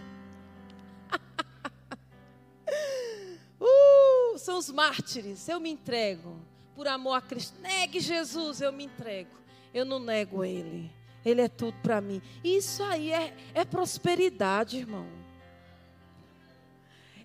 uh, 3.60 4.38
são 4.38 4.60
os 4.60 4.70
mártires, 4.70 5.50
eu 5.50 5.60
me 5.60 5.72
entrego. 5.72 6.40
Por 6.76 6.88
amor 6.88 7.14
a 7.14 7.22
Cristo. 7.22 7.60
Negue 7.60 8.00
Jesus, 8.00 8.62
eu 8.62 8.72
me 8.72 8.84
entrego. 8.84 9.32
Eu 9.74 9.84
não 9.84 9.98
nego 9.98 10.46
Ele. 10.46 10.92
Ele 11.26 11.42
é 11.42 11.50
tudo 11.50 11.76
para 11.82 12.00
mim. 12.00 12.22
Isso 12.44 12.84
aí 12.84 13.12
é, 13.12 13.36
é 13.56 13.66
prosperidade, 13.66 14.78
irmão. 14.78 15.08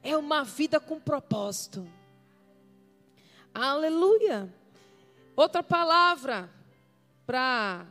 É 0.03 0.17
uma 0.17 0.45
vida 0.45 0.81
com 0.81 0.99
propósito. 0.99 1.87
Aleluia. 3.53 4.51
Outra 5.37 5.63
palavra 5.63 6.51
para 7.27 7.87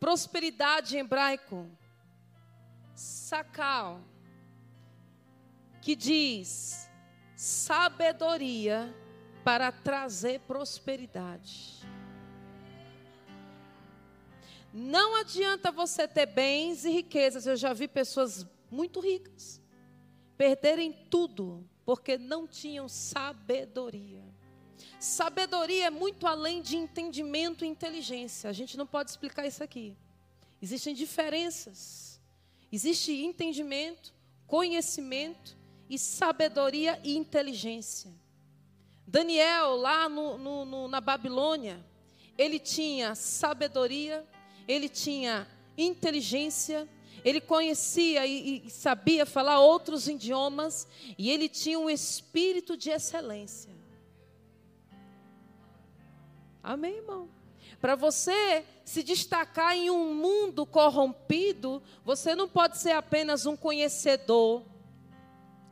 prosperidade 0.00 0.96
em 0.96 1.00
hebraico, 1.00 1.70
sakal, 2.94 4.00
que 5.80 5.94
diz 5.94 6.90
sabedoria 7.36 8.92
para 9.44 9.70
trazer 9.70 10.40
prosperidade. 10.40 11.80
Não 14.72 15.16
adianta 15.16 15.72
você 15.72 16.06
ter 16.06 16.26
bens 16.26 16.84
e 16.84 16.90
riquezas. 16.90 17.46
Eu 17.46 17.56
já 17.56 17.72
vi 17.72 17.88
pessoas 17.88 18.46
muito 18.70 19.00
ricas 19.00 19.60
perderem 20.36 20.90
tudo 21.10 21.68
porque 21.84 22.16
não 22.16 22.46
tinham 22.46 22.88
sabedoria. 22.88 24.29
Sabedoria 24.98 25.86
é 25.86 25.90
muito 25.90 26.26
além 26.26 26.62
de 26.62 26.76
entendimento 26.76 27.64
e 27.64 27.68
inteligência. 27.68 28.50
A 28.50 28.52
gente 28.52 28.76
não 28.76 28.86
pode 28.86 29.10
explicar 29.10 29.46
isso 29.46 29.62
aqui. 29.62 29.96
Existem 30.60 30.94
diferenças. 30.94 32.20
Existe 32.70 33.12
entendimento, 33.12 34.12
conhecimento 34.46 35.56
e 35.88 35.98
sabedoria 35.98 37.00
e 37.02 37.16
inteligência. 37.16 38.12
Daniel, 39.06 39.74
lá 39.74 40.08
no, 40.08 40.38
no, 40.38 40.64
no, 40.64 40.88
na 40.88 41.00
Babilônia, 41.00 41.84
ele 42.38 42.60
tinha 42.60 43.14
sabedoria, 43.16 44.24
ele 44.68 44.88
tinha 44.88 45.48
inteligência, 45.76 46.88
ele 47.24 47.40
conhecia 47.40 48.24
e, 48.24 48.66
e 48.66 48.70
sabia 48.70 49.26
falar 49.26 49.58
outros 49.58 50.06
idiomas, 50.06 50.86
e 51.18 51.28
ele 51.28 51.48
tinha 51.48 51.78
um 51.78 51.90
espírito 51.90 52.76
de 52.76 52.90
excelência. 52.90 53.69
Amém, 56.62 56.96
irmão? 56.96 57.28
Para 57.80 57.94
você 57.94 58.64
se 58.84 59.02
destacar 59.02 59.74
em 59.74 59.90
um 59.90 60.14
mundo 60.14 60.66
corrompido, 60.66 61.82
você 62.04 62.34
não 62.34 62.48
pode 62.48 62.78
ser 62.78 62.92
apenas 62.92 63.46
um 63.46 63.56
conhecedor, 63.56 64.62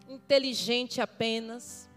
inteligente 0.09 1.01
apenas. 1.01 1.89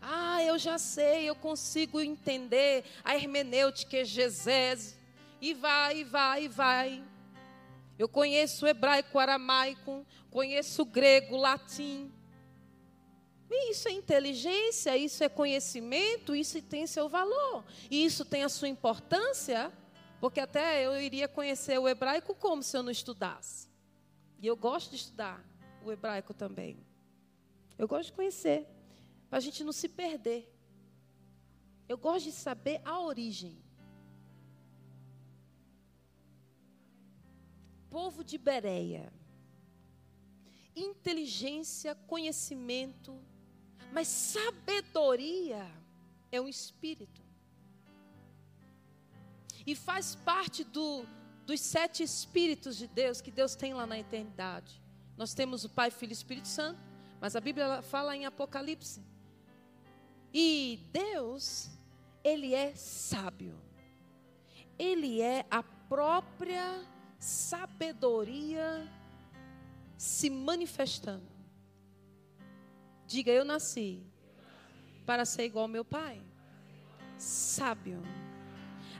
Ah, 0.00 0.42
eu 0.42 0.58
já 0.58 0.78
sei, 0.78 1.28
eu 1.28 1.36
consigo 1.36 2.00
entender 2.00 2.84
a 3.04 3.14
hermenêutica 3.14 3.98
exegese. 3.98 4.96
E 5.40 5.54
vai, 5.54 5.98
e 5.98 6.04
vai, 6.04 6.44
e 6.44 6.48
vai. 6.48 7.04
Eu 7.96 8.08
conheço 8.08 8.66
hebraico, 8.66 9.18
aramaico, 9.18 10.04
conheço 10.28 10.84
grego, 10.84 11.36
latim. 11.36 12.12
Isso 13.70 13.88
é 13.88 13.92
inteligência, 13.92 14.96
isso 14.96 15.22
é 15.22 15.28
conhecimento, 15.28 16.34
isso 16.34 16.60
tem 16.62 16.86
seu 16.86 17.08
valor. 17.08 17.64
E 17.90 18.04
isso 18.04 18.24
tem 18.24 18.42
a 18.42 18.48
sua 18.48 18.68
importância, 18.68 19.70
porque 20.20 20.40
até 20.40 20.86
eu 20.86 21.00
iria 21.00 21.28
conhecer 21.28 21.78
o 21.78 21.88
hebraico 21.88 22.34
como 22.34 22.62
se 22.62 22.76
eu 22.76 22.82
não 22.82 22.90
estudasse. 22.90 23.68
E 24.40 24.46
eu 24.46 24.56
gosto 24.56 24.90
de 24.90 24.96
estudar 24.96 25.44
o 25.84 25.92
hebraico 25.92 26.32
também. 26.32 26.78
Eu 27.76 27.86
gosto 27.86 28.06
de 28.06 28.14
conhecer, 28.14 28.66
para 29.28 29.38
a 29.38 29.40
gente 29.40 29.62
não 29.64 29.72
se 29.72 29.88
perder. 29.88 30.48
Eu 31.88 31.98
gosto 31.98 32.26
de 32.26 32.32
saber 32.32 32.80
a 32.84 33.00
origem. 33.00 33.62
Povo 37.90 38.24
de 38.24 38.38
Bereia. 38.38 39.12
Inteligência, 40.74 41.94
conhecimento, 41.94 43.20
mas 43.92 44.08
sabedoria 44.08 45.70
é 46.30 46.40
um 46.40 46.48
espírito. 46.48 47.20
E 49.66 49.76
faz 49.76 50.14
parte 50.14 50.64
do, 50.64 51.06
dos 51.46 51.60
sete 51.60 52.02
espíritos 52.02 52.76
de 52.76 52.86
Deus 52.86 53.20
que 53.20 53.30
Deus 53.30 53.54
tem 53.54 53.74
lá 53.74 53.86
na 53.86 53.98
eternidade. 53.98 54.82
Nós 55.16 55.34
temos 55.34 55.64
o 55.64 55.68
Pai, 55.68 55.90
Filho 55.90 56.10
e 56.10 56.14
Espírito 56.14 56.48
Santo, 56.48 56.80
mas 57.20 57.36
a 57.36 57.40
Bíblia 57.40 57.82
fala 57.82 58.16
em 58.16 58.24
Apocalipse. 58.24 59.02
E 60.32 60.80
Deus, 60.90 61.70
Ele 62.24 62.54
é 62.54 62.74
sábio. 62.74 63.60
Ele 64.78 65.20
é 65.20 65.46
a 65.50 65.62
própria 65.62 66.82
sabedoria 67.20 68.90
se 69.96 70.30
manifestando. 70.30 71.31
Diga, 73.12 73.30
eu 73.30 73.44
nasci 73.44 74.02
para 75.04 75.26
ser 75.26 75.44
igual 75.44 75.64
ao 75.64 75.68
meu 75.68 75.84
pai. 75.84 76.22
Sábio. 77.18 78.00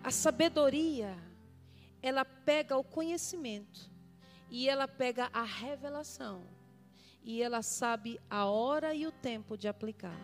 A 0.04 0.10
sabedoria, 0.10 1.16
ela 2.02 2.22
pega 2.22 2.76
o 2.76 2.84
conhecimento 2.84 3.90
e 4.50 4.68
ela 4.68 4.86
pega 4.86 5.30
a 5.32 5.42
revelação 5.42 6.46
e 7.24 7.40
ela 7.40 7.62
sabe 7.62 8.20
a 8.28 8.44
hora 8.44 8.92
e 8.92 9.06
o 9.06 9.12
tempo 9.12 9.56
de 9.56 9.66
aplicar. 9.66 10.20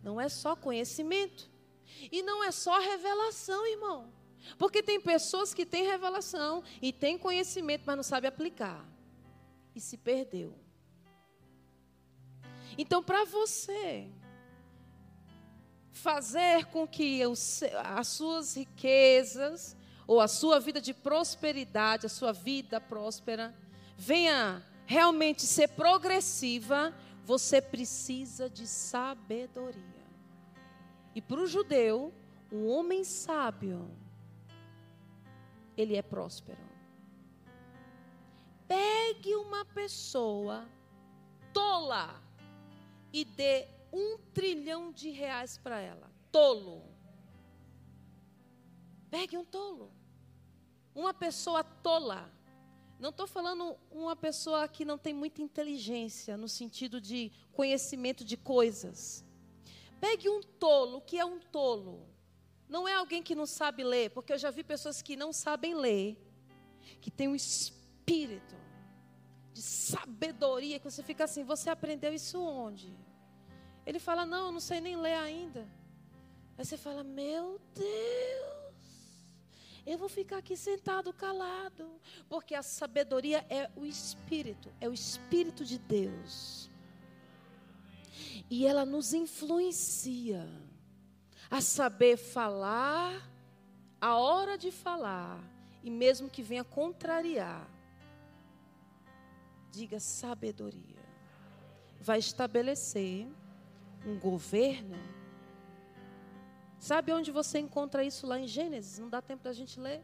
Não 0.00 0.20
é 0.20 0.28
só 0.28 0.54
conhecimento 0.54 1.50
e 2.12 2.22
não 2.22 2.44
é 2.44 2.52
só 2.52 2.78
revelação, 2.78 3.66
irmão. 3.66 4.12
Porque 4.56 4.84
tem 4.84 5.00
pessoas 5.00 5.52
que 5.52 5.66
têm 5.66 5.84
revelação 5.84 6.62
e 6.80 6.92
têm 6.92 7.18
conhecimento, 7.18 7.82
mas 7.84 7.96
não 7.96 8.04
sabem 8.04 8.28
aplicar. 8.28 8.88
E 9.74 9.80
se 9.80 9.96
perdeu. 9.96 10.67
Então, 12.78 13.02
para 13.02 13.24
você 13.24 14.08
fazer 15.90 16.66
com 16.66 16.86
que 16.86 17.20
as 17.84 18.06
suas 18.06 18.56
riquezas, 18.56 19.76
ou 20.06 20.20
a 20.20 20.28
sua 20.28 20.60
vida 20.60 20.80
de 20.80 20.94
prosperidade, 20.94 22.06
a 22.06 22.08
sua 22.08 22.32
vida 22.32 22.80
próspera, 22.80 23.52
venha 23.96 24.64
realmente 24.86 25.42
ser 25.42 25.68
progressiva, 25.70 26.94
você 27.24 27.60
precisa 27.60 28.48
de 28.48 28.66
sabedoria. 28.66 29.82
E 31.16 31.20
para 31.20 31.40
o 31.40 31.48
judeu, 31.48 32.14
um 32.50 32.68
homem 32.68 33.02
sábio, 33.02 33.90
ele 35.76 35.96
é 35.96 36.02
próspero. 36.02 36.62
Pegue 38.68 39.34
uma 39.34 39.64
pessoa 39.64 40.66
tola 41.52 42.27
e 43.12 43.24
dê 43.24 43.66
um 43.92 44.18
trilhão 44.34 44.92
de 44.92 45.10
reais 45.10 45.58
para 45.58 45.80
ela. 45.80 46.10
Tolo. 46.30 46.82
Pegue 49.10 49.36
um 49.36 49.44
tolo. 49.44 49.90
uma 50.94 51.14
pessoa 51.14 51.62
tola. 51.62 52.30
Não 52.98 53.10
estou 53.10 53.26
falando 53.26 53.76
uma 53.90 54.16
pessoa 54.16 54.66
que 54.66 54.84
não 54.84 54.98
tem 54.98 55.14
muita 55.14 55.40
inteligência, 55.40 56.36
no 56.36 56.48
sentido 56.48 57.00
de 57.00 57.30
conhecimento 57.52 58.24
de 58.24 58.36
coisas. 58.36 59.24
Pegue 60.00 60.28
um 60.28 60.42
tolo, 60.42 61.00
que 61.00 61.16
é 61.16 61.24
um 61.24 61.38
tolo? 61.38 62.08
Não 62.68 62.88
é 62.88 62.94
alguém 62.94 63.22
que 63.22 63.36
não 63.36 63.46
sabe 63.46 63.84
ler, 63.84 64.10
porque 64.10 64.32
eu 64.32 64.38
já 64.38 64.50
vi 64.50 64.64
pessoas 64.64 65.00
que 65.00 65.16
não 65.16 65.32
sabem 65.32 65.74
ler, 65.74 66.18
que 67.00 67.10
tem 67.10 67.28
um 67.28 67.34
espírito 67.34 68.57
de 69.52 69.62
sabedoria, 69.62 70.78
que 70.78 70.90
você 70.90 71.02
fica 71.02 71.24
assim, 71.24 71.44
você 71.44 71.70
aprendeu 71.70 72.12
isso 72.12 72.40
onde? 72.40 72.94
Ele 73.84 73.98
fala, 73.98 74.26
não, 74.26 74.46
eu 74.46 74.52
não 74.52 74.60
sei 74.60 74.80
nem 74.80 74.96
ler 74.96 75.14
ainda. 75.14 75.66
Aí 76.56 76.64
você 76.64 76.76
fala, 76.76 77.02
meu 77.02 77.60
Deus, 77.74 78.68
eu 79.86 79.96
vou 79.96 80.08
ficar 80.08 80.38
aqui 80.38 80.56
sentado 80.56 81.12
calado, 81.12 81.88
porque 82.28 82.54
a 82.54 82.62
sabedoria 82.62 83.46
é 83.48 83.70
o 83.74 83.86
espírito, 83.86 84.70
é 84.80 84.88
o 84.88 84.92
espírito 84.92 85.64
de 85.64 85.78
Deus. 85.78 86.70
E 88.50 88.66
ela 88.66 88.84
nos 88.84 89.14
influencia 89.14 90.46
a 91.50 91.60
saber 91.60 92.16
falar, 92.16 93.30
a 94.00 94.16
hora 94.16 94.58
de 94.58 94.70
falar, 94.70 95.42
e 95.82 95.90
mesmo 95.90 96.28
que 96.28 96.42
venha 96.42 96.64
contrariar, 96.64 97.66
diga 99.70 100.00
sabedoria. 100.00 100.98
Vai 102.00 102.18
estabelecer 102.18 103.26
um 104.06 104.18
governo. 104.18 104.96
Sabe 106.78 107.12
onde 107.12 107.30
você 107.30 107.58
encontra 107.58 108.04
isso 108.04 108.26
lá 108.26 108.38
em 108.38 108.46
Gênesis? 108.46 108.98
Não 108.98 109.08
dá 109.08 109.20
tempo 109.20 109.42
da 109.42 109.52
gente 109.52 109.80
ler. 109.80 110.02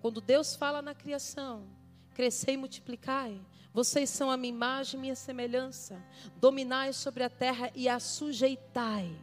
Quando 0.00 0.20
Deus 0.20 0.56
fala 0.56 0.82
na 0.82 0.94
criação, 0.94 1.66
crescei 2.14 2.54
e 2.54 2.56
multiplicai. 2.56 3.40
Vocês 3.72 4.10
são 4.10 4.30
a 4.30 4.36
minha 4.36 4.52
imagem 4.52 5.00
minha 5.00 5.14
semelhança. 5.14 6.02
Dominai 6.36 6.92
sobre 6.92 7.22
a 7.22 7.30
terra 7.30 7.70
e 7.74 7.88
a 7.88 8.00
sujeitai. 8.00 9.16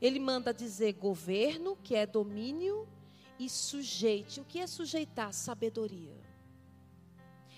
Ele 0.00 0.18
manda 0.18 0.52
dizer 0.52 0.94
governo, 0.94 1.76
que 1.76 1.94
é 1.94 2.04
domínio, 2.04 2.88
e 3.38 3.48
sujeite. 3.48 4.40
O 4.40 4.44
que 4.44 4.58
é 4.58 4.66
sujeitar? 4.66 5.32
Sabedoria. 5.32 6.33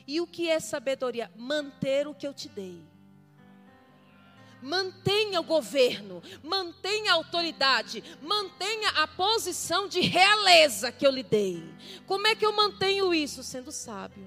E 0.07 0.21
o 0.21 0.27
que 0.27 0.49
é 0.49 0.61
sabedoria? 0.61 1.31
Manter 1.37 2.07
o 2.07 2.15
que 2.15 2.27
eu 2.27 2.33
te 2.33 2.49
dei. 2.49 2.81
Mantenha 4.63 5.41
o 5.41 5.45
governo, 5.45 6.23
mantenha 6.43 7.13
a 7.13 7.15
autoridade, 7.17 8.03
mantenha 8.23 8.89
a 9.03 9.07
posição 9.07 9.87
de 9.87 10.01
realeza 10.01 10.91
que 10.91 11.07
eu 11.07 11.11
lhe 11.11 11.23
dei. 11.23 11.63
Como 12.07 12.27
é 12.27 12.35
que 12.35 12.47
eu 12.47 12.53
mantenho 12.53 13.13
isso? 13.13 13.43
Sendo 13.43 13.71
sábio. 13.71 14.27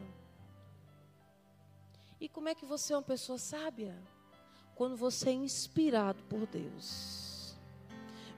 E 2.21 2.30
como 2.30 2.49
é 2.49 2.55
que 2.55 2.65
você 2.65 2.93
é 2.93 2.97
uma 2.97 3.01
pessoa 3.01 3.38
sábia? 3.38 3.97
Quando 4.75 4.95
você 4.95 5.30
é 5.30 5.34
inspirado 5.34 6.21
por 6.23 6.45
Deus. 6.45 7.55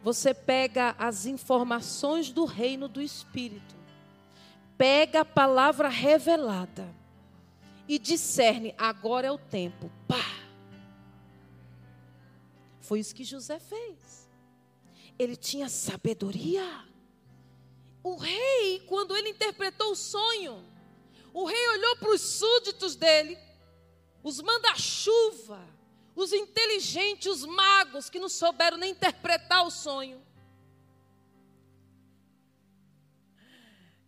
Você 0.01 0.33
pega 0.33 0.95
as 0.97 1.25
informações 1.25 2.31
do 2.31 2.45
reino 2.45 2.87
do 2.87 3.01
Espírito, 3.01 3.75
pega 4.75 5.21
a 5.21 5.25
palavra 5.25 5.87
revelada 5.87 7.00
e 7.87 7.97
discerne: 7.99 8.73
agora 8.77 9.27
é 9.27 9.31
o 9.31 9.37
tempo. 9.37 9.91
Pá! 10.07 10.41
Foi 12.79 12.99
isso 12.99 13.15
que 13.15 13.23
José 13.23 13.59
fez. 13.59 14.29
Ele 15.17 15.35
tinha 15.35 15.69
sabedoria. 15.69 16.65
O 18.03 18.15
rei, 18.15 18.79
quando 18.87 19.15
ele 19.15 19.29
interpretou 19.29 19.91
o 19.91 19.95
sonho, 19.95 20.65
o 21.33 21.45
rei 21.45 21.69
olhou 21.69 21.97
para 21.97 22.09
os 22.09 22.21
súditos 22.21 22.95
dele, 22.95 23.37
os 24.23 24.41
manda-chuva, 24.41 25.63
os 26.15 26.33
inteligentes, 26.33 27.27
os 27.27 27.45
magos 27.45 28.09
que 28.09 28.19
não 28.19 28.27
souberam 28.27 28.77
nem 28.77 28.91
interpretar 28.91 29.65
o 29.65 29.71
sonho. 29.71 30.21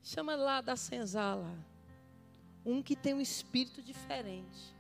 Chama 0.02 0.36
lá 0.36 0.60
da 0.60 0.76
senzala. 0.76 1.73
Um 2.66 2.82
que 2.82 2.96
tem 2.96 3.14
um 3.14 3.22
espírito 3.22 3.82
diferente. 3.82 4.74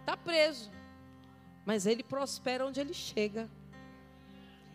Está 0.00 0.16
preso 0.16 0.70
mas 1.66 1.84
ele 1.84 2.04
prospera 2.04 2.64
onde 2.64 2.80
ele 2.80 2.94
chega. 2.94 3.50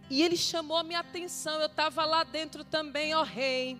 E 0.09 0.21
ele 0.21 0.35
chamou 0.35 0.75
a 0.75 0.83
minha 0.83 0.99
atenção. 0.99 1.61
Eu 1.61 1.67
estava 1.67 2.03
lá 2.03 2.25
dentro 2.25 2.65
também, 2.65 3.15
ó 3.15 3.23
rei. 3.23 3.79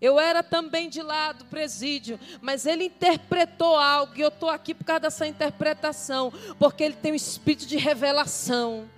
Eu 0.00 0.18
era 0.18 0.42
também 0.42 0.88
de 0.88 1.02
lá 1.02 1.32
do 1.32 1.44
presídio, 1.44 2.18
mas 2.40 2.66
ele 2.66 2.86
interpretou 2.86 3.76
algo, 3.76 4.14
e 4.16 4.20
eu 4.20 4.30
estou 4.30 4.48
aqui 4.48 4.74
por 4.74 4.84
causa 4.84 5.00
dessa 5.00 5.28
interpretação, 5.28 6.32
porque 6.58 6.82
ele 6.82 6.96
tem 6.96 7.12
um 7.12 7.14
espírito 7.14 7.66
de 7.66 7.76
revelação. 7.76 8.90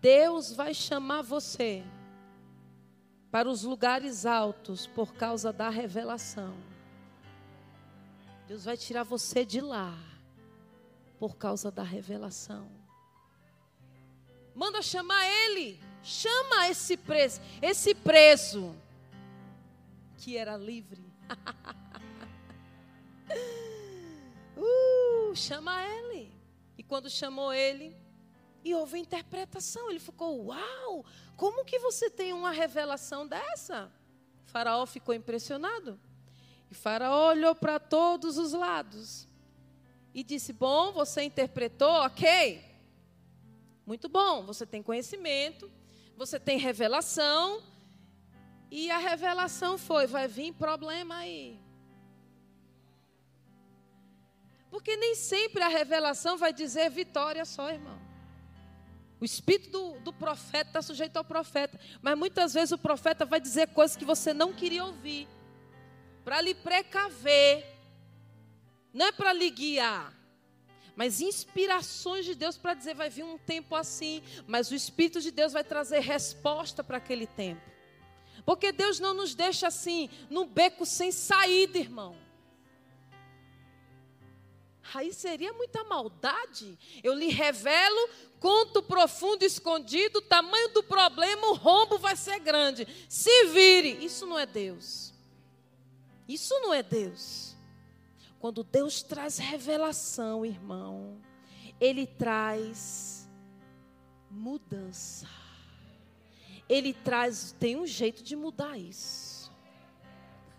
Deus 0.00 0.54
vai 0.54 0.72
chamar 0.72 1.20
você 1.20 1.82
para 3.30 3.50
os 3.50 3.64
lugares 3.64 4.24
altos 4.24 4.86
por 4.86 5.12
causa 5.12 5.52
da 5.52 5.68
revelação. 5.68 6.67
Deus 8.48 8.64
vai 8.64 8.76
tirar 8.78 9.02
você 9.02 9.44
de 9.44 9.60
lá 9.60 9.94
por 11.18 11.36
causa 11.36 11.70
da 11.70 11.82
revelação. 11.82 12.70
Manda 14.54 14.80
chamar 14.80 15.22
ele. 15.26 15.78
Chama 16.02 16.66
esse 16.68 16.96
preso, 16.96 17.42
esse 17.60 17.94
preso 17.94 18.74
que 20.16 20.38
era 20.38 20.56
livre. 20.56 21.04
uh, 24.56 25.36
chama 25.36 25.84
ele. 25.84 26.32
E 26.78 26.82
quando 26.82 27.10
chamou 27.10 27.52
ele, 27.52 27.94
e 28.64 28.74
houve 28.74 28.98
interpretação, 28.98 29.90
ele 29.90 30.00
ficou: 30.00 30.46
"Uau! 30.46 31.04
Como 31.36 31.66
que 31.66 31.78
você 31.78 32.08
tem 32.08 32.32
uma 32.32 32.50
revelação 32.50 33.28
dessa?" 33.28 33.92
O 34.46 34.50
faraó 34.50 34.86
ficou 34.86 35.14
impressionado. 35.14 36.00
E 36.70 36.74
Faraó 36.74 37.30
olhou 37.30 37.54
para 37.54 37.78
todos 37.78 38.36
os 38.36 38.52
lados 38.52 39.26
e 40.12 40.22
disse: 40.22 40.52
Bom, 40.52 40.92
você 40.92 41.22
interpretou, 41.22 41.90
ok. 42.04 42.64
Muito 43.86 44.08
bom, 44.08 44.44
você 44.44 44.66
tem 44.66 44.82
conhecimento, 44.82 45.70
você 46.16 46.38
tem 46.38 46.58
revelação. 46.58 47.62
E 48.70 48.90
a 48.90 48.98
revelação 48.98 49.78
foi: 49.78 50.06
vai 50.06 50.28
vir 50.28 50.52
problema 50.52 51.16
aí. 51.16 51.58
Porque 54.70 54.96
nem 54.96 55.14
sempre 55.14 55.62
a 55.62 55.68
revelação 55.68 56.36
vai 56.36 56.52
dizer 56.52 56.90
vitória 56.90 57.44
só, 57.44 57.70
irmão. 57.70 57.98
O 59.20 59.24
espírito 59.24 59.70
do, 59.70 60.00
do 60.00 60.12
profeta 60.12 60.68
está 60.68 60.82
sujeito 60.82 61.16
ao 61.16 61.24
profeta. 61.24 61.80
Mas 62.02 62.16
muitas 62.16 62.54
vezes 62.54 62.72
o 62.72 62.78
profeta 62.78 63.24
vai 63.24 63.40
dizer 63.40 63.68
coisas 63.68 63.96
que 63.96 64.04
você 64.04 64.32
não 64.34 64.52
queria 64.52 64.84
ouvir. 64.84 65.26
Para 66.24 66.40
lhe 66.40 66.54
precaver 66.54 67.78
não 68.92 69.06
é 69.06 69.12
para 69.12 69.32
lhe 69.32 69.50
guiar, 69.50 70.12
mas 70.96 71.20
inspirações 71.20 72.24
de 72.24 72.34
Deus 72.34 72.56
para 72.56 72.74
dizer 72.74 72.94
vai 72.94 73.08
vir 73.08 73.22
um 73.22 73.38
tempo 73.38 73.74
assim, 73.76 74.22
mas 74.46 74.70
o 74.70 74.74
Espírito 74.74 75.20
de 75.20 75.30
Deus 75.30 75.52
vai 75.52 75.62
trazer 75.62 76.00
resposta 76.00 76.82
para 76.82 76.96
aquele 76.96 77.26
tempo. 77.26 77.62
Porque 78.44 78.72
Deus 78.72 78.98
não 78.98 79.14
nos 79.14 79.34
deixa 79.34 79.68
assim, 79.68 80.10
num 80.28 80.46
beco 80.46 80.84
sem 80.86 81.12
saída, 81.12 81.78
irmão. 81.78 82.16
Aí 84.94 85.12
seria 85.12 85.52
muita 85.52 85.84
maldade. 85.84 86.78
Eu 87.04 87.12
lhe 87.12 87.28
revelo, 87.28 88.08
conto 88.40 88.82
profundo, 88.82 89.44
escondido, 89.44 90.22
tamanho 90.22 90.72
do 90.72 90.82
problema, 90.82 91.48
o 91.48 91.54
rombo 91.54 91.98
vai 91.98 92.16
ser 92.16 92.40
grande. 92.40 92.88
Se 93.08 93.44
vire. 93.48 94.04
Isso 94.04 94.26
não 94.26 94.38
é 94.38 94.46
Deus. 94.46 95.12
Isso 96.28 96.54
não 96.60 96.74
é 96.74 96.82
Deus. 96.82 97.56
Quando 98.38 98.62
Deus 98.62 99.02
traz 99.02 99.38
revelação, 99.38 100.44
irmão, 100.44 101.18
Ele 101.80 102.06
traz 102.06 103.28
mudança. 104.30 105.26
Ele 106.68 106.92
traz, 106.92 107.56
tem 107.58 107.76
um 107.76 107.86
jeito 107.86 108.22
de 108.22 108.36
mudar 108.36 108.76
isso. 108.76 109.50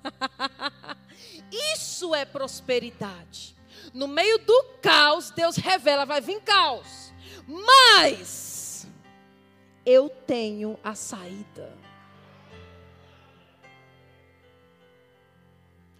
isso 1.73 2.15
é 2.15 2.25
prosperidade. 2.25 3.55
No 3.93 4.07
meio 4.07 4.39
do 4.39 4.63
caos, 4.81 5.29
Deus 5.29 5.55
revela, 5.55 6.05
vai 6.05 6.19
vir 6.19 6.41
caos. 6.41 7.13
Mas 7.47 8.87
eu 9.85 10.09
tenho 10.09 10.79
a 10.83 10.95
saída. 10.95 11.77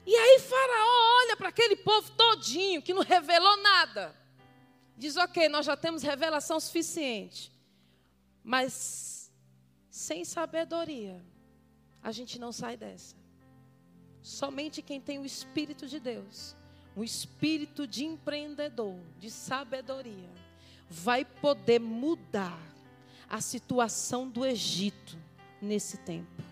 E 0.09 0.15
aí 0.15 0.39
Faraó 0.39 1.19
olha 1.21 1.37
para 1.37 1.49
aquele 1.49 1.75
povo 1.75 2.09
todinho 2.13 2.81
que 2.81 2.95
não 2.95 3.03
revelou 3.03 3.57
nada. 3.57 4.15
Diz: 4.97 5.15
"OK, 5.15 5.47
nós 5.47 5.67
já 5.67 5.77
temos 5.77 6.01
revelação 6.01 6.59
suficiente". 6.59 7.51
Mas 8.43 9.31
sem 9.91 10.25
sabedoria, 10.25 11.23
a 12.01 12.11
gente 12.11 12.39
não 12.39 12.51
sai 12.51 12.75
dessa. 12.75 13.15
Somente 14.19 14.81
quem 14.81 14.99
tem 14.99 15.19
o 15.19 15.25
Espírito 15.27 15.87
de 15.87 15.99
Deus, 15.99 16.55
o 16.95 17.03
espírito 17.03 17.85
de 17.85 18.03
empreendedor, 18.03 18.99
de 19.19 19.29
sabedoria, 19.29 20.31
vai 20.89 21.23
poder 21.23 21.79
mudar 21.79 22.59
a 23.29 23.39
situação 23.41 24.27
do 24.27 24.43
Egito 24.43 25.15
nesse 25.61 25.97
tempo. 25.97 26.48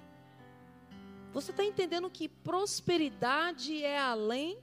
Você 1.34 1.52
está 1.52 1.64
entendendo 1.64 2.10
que 2.10 2.28
prosperidade 2.28 3.84
é 3.84 4.00
além? 4.00 4.60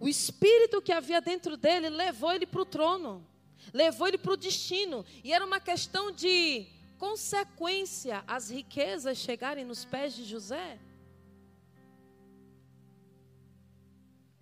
O 0.00 0.08
espírito 0.08 0.80
que 0.80 0.92
havia 0.92 1.20
dentro 1.20 1.56
dele 1.56 1.88
levou 1.88 2.32
ele 2.32 2.46
para 2.46 2.62
o 2.62 2.66
trono, 2.66 3.26
levou 3.72 4.06
ele 4.06 4.18
para 4.18 4.32
o 4.32 4.36
destino, 4.36 5.04
e 5.24 5.32
era 5.32 5.44
uma 5.44 5.60
questão 5.60 6.12
de 6.12 6.66
consequência 6.98 8.24
as 8.26 8.50
riquezas 8.50 9.18
chegarem 9.18 9.64
nos 9.64 9.84
pés 9.84 10.14
de 10.14 10.24
José. 10.24 10.78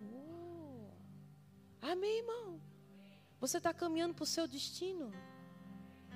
Oh. 0.01 0.89
Amém, 1.81 2.19
irmão? 2.19 2.61
Você 3.39 3.57
está 3.57 3.73
caminhando 3.73 4.13
para 4.15 4.23
o 4.23 4.27
seu 4.27 4.47
destino 4.47 5.11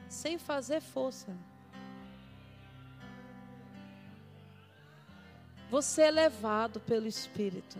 sem 0.10 0.38
fazer 0.38 0.82
força. 0.82 1.36
Você 5.72 6.02
é 6.02 6.12
levado 6.12 6.82
pelo 6.82 7.08
Espírito. 7.08 7.78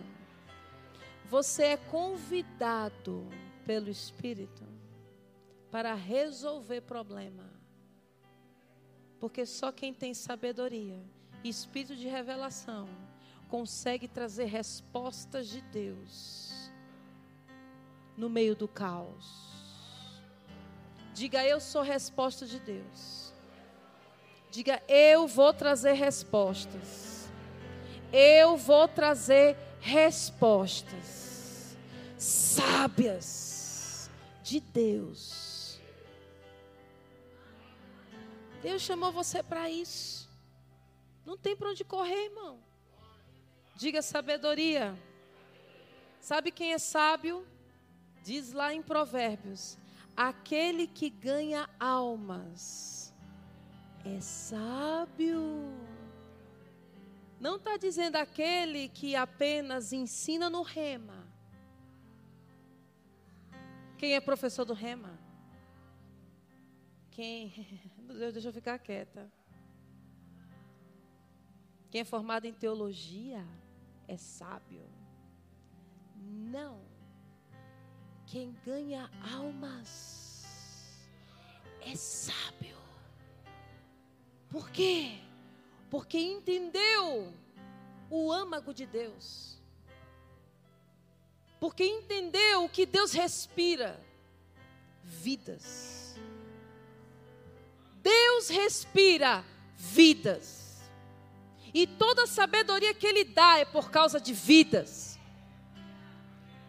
Você 1.28 1.64
é 1.64 1.76
convidado 1.76 3.28
pelo 3.66 3.90
Espírito 3.90 4.64
para 5.70 5.92
resolver 5.92 6.80
problema. 6.80 7.44
Porque 9.20 9.44
só 9.44 9.70
quem 9.70 9.92
tem 9.92 10.14
sabedoria 10.14 11.04
espírito 11.44 11.94
de 11.94 12.08
revelação 12.08 12.88
consegue 13.48 14.08
trazer 14.08 14.46
respostas 14.46 15.48
de 15.48 15.60
Deus 15.60 16.72
no 18.16 18.30
meio 18.30 18.56
do 18.56 18.66
caos. 18.66 19.52
Diga, 21.12 21.44
eu 21.44 21.60
sou 21.60 21.82
resposta 21.82 22.46
de 22.46 22.58
Deus. 22.58 23.34
Diga, 24.50 24.82
eu 24.88 25.26
vou 25.26 25.52
trazer 25.52 25.92
respostas. 25.92 27.11
Eu 28.12 28.56
vou 28.56 28.86
trazer 28.86 29.56
respostas 29.80 31.76
sábias 32.18 34.10
de 34.42 34.60
Deus. 34.60 35.80
Deus 38.62 38.82
chamou 38.82 39.10
você 39.10 39.42
para 39.42 39.68
isso. 39.68 40.30
Não 41.24 41.36
tem 41.36 41.56
para 41.56 41.70
onde 41.70 41.84
correr, 41.84 42.26
irmão. 42.26 42.58
Diga 43.76 44.02
sabedoria. 44.02 44.96
Sabe 46.20 46.52
quem 46.52 46.72
é 46.72 46.78
sábio? 46.78 47.44
Diz 48.22 48.52
lá 48.52 48.72
em 48.72 48.82
Provérbios: 48.82 49.76
aquele 50.16 50.86
que 50.86 51.10
ganha 51.10 51.68
almas 51.80 53.12
é 54.04 54.20
sábio. 54.20 55.42
Não 57.42 57.56
está 57.56 57.76
dizendo 57.76 58.14
aquele 58.14 58.88
que 58.88 59.16
apenas 59.16 59.92
ensina 59.92 60.48
no 60.48 60.62
rema. 60.62 61.26
Quem 63.98 64.14
é 64.14 64.20
professor 64.20 64.64
do 64.64 64.72
rema? 64.72 65.18
Quem. 67.10 67.52
Deixa 68.32 68.50
eu 68.50 68.52
ficar 68.52 68.78
quieta. 68.78 69.28
Quem 71.90 72.02
é 72.02 72.04
formado 72.04 72.44
em 72.44 72.52
teologia 72.52 73.44
é 74.06 74.16
sábio. 74.16 74.88
Não. 76.14 76.80
Quem 78.24 78.52
ganha 78.64 79.10
almas 79.34 80.44
é 81.80 81.96
sábio. 81.96 82.78
Por 84.48 84.70
quê? 84.70 85.18
Porque 85.92 86.18
entendeu 86.18 87.30
o 88.08 88.32
âmago 88.32 88.72
de 88.72 88.86
Deus. 88.86 89.58
Porque 91.60 91.84
entendeu 91.84 92.66
que 92.70 92.86
Deus 92.86 93.12
respira 93.12 94.00
vidas. 95.04 96.16
Deus 98.02 98.48
respira 98.48 99.44
vidas. 99.76 100.90
E 101.74 101.86
toda 101.86 102.26
sabedoria 102.26 102.94
que 102.94 103.06
Ele 103.06 103.24
dá 103.24 103.58
é 103.58 103.66
por 103.66 103.90
causa 103.90 104.18
de 104.18 104.32
vidas 104.32 105.12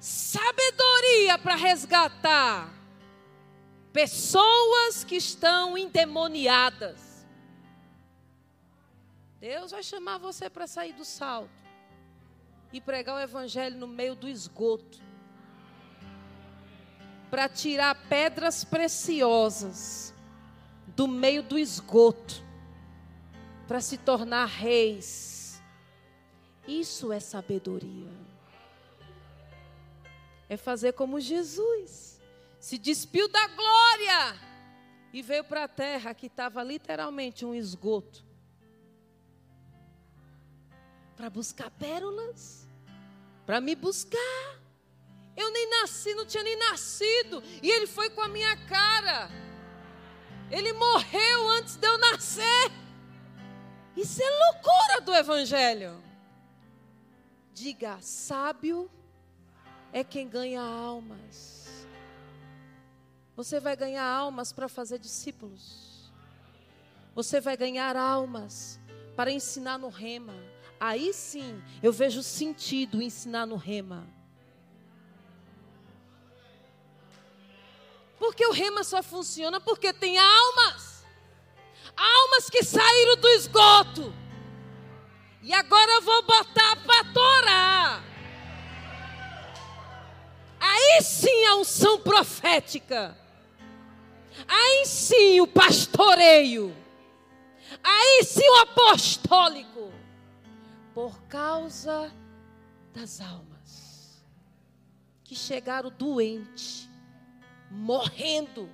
sabedoria 0.04 1.38
para 1.38 1.56
resgatar 1.56 2.70
pessoas 3.94 5.06
que 5.06 5.16
estão 5.16 5.78
endemoniadas. 5.78 7.13
Deus 9.44 9.72
vai 9.72 9.84
chamar 9.84 10.20
você 10.20 10.50
para 10.50 10.66
sair 10.66 10.94
do 10.94 11.04
salto 11.04 11.52
e 12.72 12.80
pregar 12.80 13.18
o 13.18 13.20
evangelho 13.20 13.78
no 13.78 13.86
meio 13.86 14.16
do 14.16 14.30
esgoto. 14.30 15.02
Para 17.30 17.50
tirar 17.50 18.08
pedras 18.08 18.64
preciosas 18.64 20.14
do 20.96 21.10
meio 21.10 21.44
do 21.44 21.60
esgoto, 21.60 22.42
para 23.68 23.82
se 23.82 23.98
tornar 23.98 24.46
reis. 24.46 25.62
Isso 26.66 27.12
é 27.12 27.20
sabedoria 27.20 28.24
é 30.54 30.58
fazer 30.58 30.94
como 30.94 31.20
Jesus. 31.20 32.22
Se 32.60 32.78
despiu 32.78 33.28
da 33.28 33.48
glória 33.48 34.40
e 35.12 35.22
veio 35.22 35.44
para 35.44 35.66
a 35.66 35.68
terra 35.68 36.14
que 36.14 36.28
estava 36.28 36.64
literalmente 36.64 37.46
um 37.46 37.54
esgoto. 37.54 38.33
Para 41.16 41.30
buscar 41.30 41.70
pérolas, 41.72 42.68
para 43.46 43.62
me 43.62 43.76
buscar. 43.76 44.60
Eu 45.36 45.52
nem 45.52 45.70
nasci, 45.70 46.14
não 46.14 46.26
tinha 46.26 46.44
nem 46.44 46.58
nascido, 46.58 47.42
e 47.62 47.70
ele 47.70 47.88
foi 47.88 48.10
com 48.10 48.22
a 48.22 48.28
minha 48.28 48.56
cara. 48.68 49.30
Ele 50.52 50.74
morreu 50.74 51.50
antes 51.50 51.76
de 51.76 51.88
eu 51.88 51.98
nascer. 51.98 52.72
Isso 53.96 54.22
é 54.22 54.30
loucura 54.30 55.02
do 55.02 55.14
evangelho. 55.14 56.04
Diga, 57.54 57.98
sábio 58.02 58.90
é 59.92 60.04
quem 60.04 60.28
ganha 60.28 60.62
almas. 60.62 61.88
Você 63.36 63.60
vai 63.60 63.76
ganhar 63.76 64.06
almas 64.06 64.52
para 64.52 64.68
fazer 64.68 65.00
discípulos. 65.00 66.12
Você 67.16 67.40
vai 67.40 67.58
ganhar 67.58 67.96
almas 67.96 68.80
para 69.16 69.32
ensinar 69.32 69.78
no 69.78 69.90
rema. 69.90 70.36
Aí 70.86 71.14
sim, 71.14 71.64
eu 71.82 71.94
vejo 71.94 72.22
sentido 72.22 73.02
ensinar 73.02 73.46
no 73.46 73.56
rema. 73.56 74.06
Porque 78.20 78.46
o 78.46 78.52
rema 78.52 78.84
só 78.84 79.02
funciona 79.02 79.62
porque 79.62 79.94
tem 79.94 80.18
almas. 80.18 81.06
Almas 81.96 82.50
que 82.50 82.66
saíram 82.66 83.16
do 83.16 83.30
esgoto. 83.30 84.14
E 85.42 85.54
agora 85.54 86.02
vou 86.02 86.22
botar 86.24 86.76
para 86.76 87.14
torar. 87.14 88.04
Aí 90.60 91.02
sim 91.02 91.46
a 91.46 91.56
unção 91.56 92.02
profética. 92.02 93.18
Aí 94.46 94.86
sim 94.86 95.40
o 95.40 95.48
pastoreio. 95.48 96.76
Aí 97.82 98.26
sim 98.26 98.50
o 98.50 98.56
apostólico. 98.64 100.03
Por 100.94 101.22
causa 101.24 102.12
das 102.94 103.20
almas 103.20 104.24
que 105.24 105.36
chegaram 105.36 105.90
doente, 105.90 106.90
morrendo. 107.72 108.70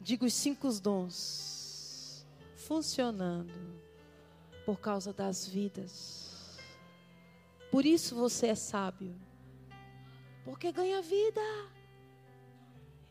Digo 0.00 0.26
os 0.26 0.34
cinco 0.34 0.70
dons 0.80 2.26
funcionando 2.56 3.82
por 4.64 4.78
causa 4.78 5.12
das 5.12 5.46
vidas 5.46 6.24
por 7.74 7.84
isso 7.84 8.14
você 8.14 8.46
é 8.46 8.54
sábio. 8.54 9.20
Porque 10.44 10.70
ganha 10.70 11.02
vida. 11.02 11.40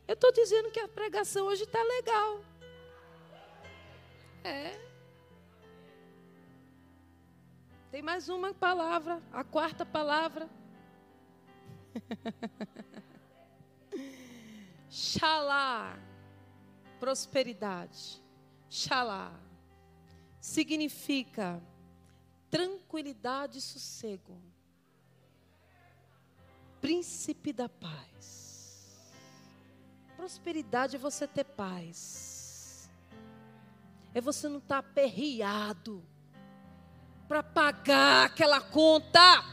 Eu 0.07 0.13
estou 0.13 0.31
dizendo 0.31 0.71
que 0.71 0.79
a 0.79 0.87
pregação 0.87 1.47
hoje 1.47 1.63
está 1.63 1.83
legal. 1.83 2.39
É. 4.41 4.92
Tem 7.93 8.01
mais 8.01 8.27
uma 8.27 8.55
palavra, 8.55 9.21
a 9.31 9.43
quarta 9.43 9.85
palavra. 9.85 10.49
Xalá. 14.89 15.95
prosperidade. 16.99 18.19
Xalá 18.67 19.39
significa 20.41 21.61
tranquilidade 22.49 23.59
e 23.59 23.61
sossego. 23.61 24.41
Príncipe 26.81 27.53
da 27.53 27.69
paz. 27.69 29.13
Prosperidade 30.17 30.95
é 30.95 30.99
você 30.99 31.27
ter 31.27 31.43
paz. 31.43 32.89
É 34.15 34.19
você 34.19 34.49
não 34.49 34.57
estar 34.57 34.81
tá 34.81 34.89
aperreado 34.89 36.03
para 37.28 37.43
pagar 37.43 38.26
aquela 38.26 38.61
conta. 38.61 39.43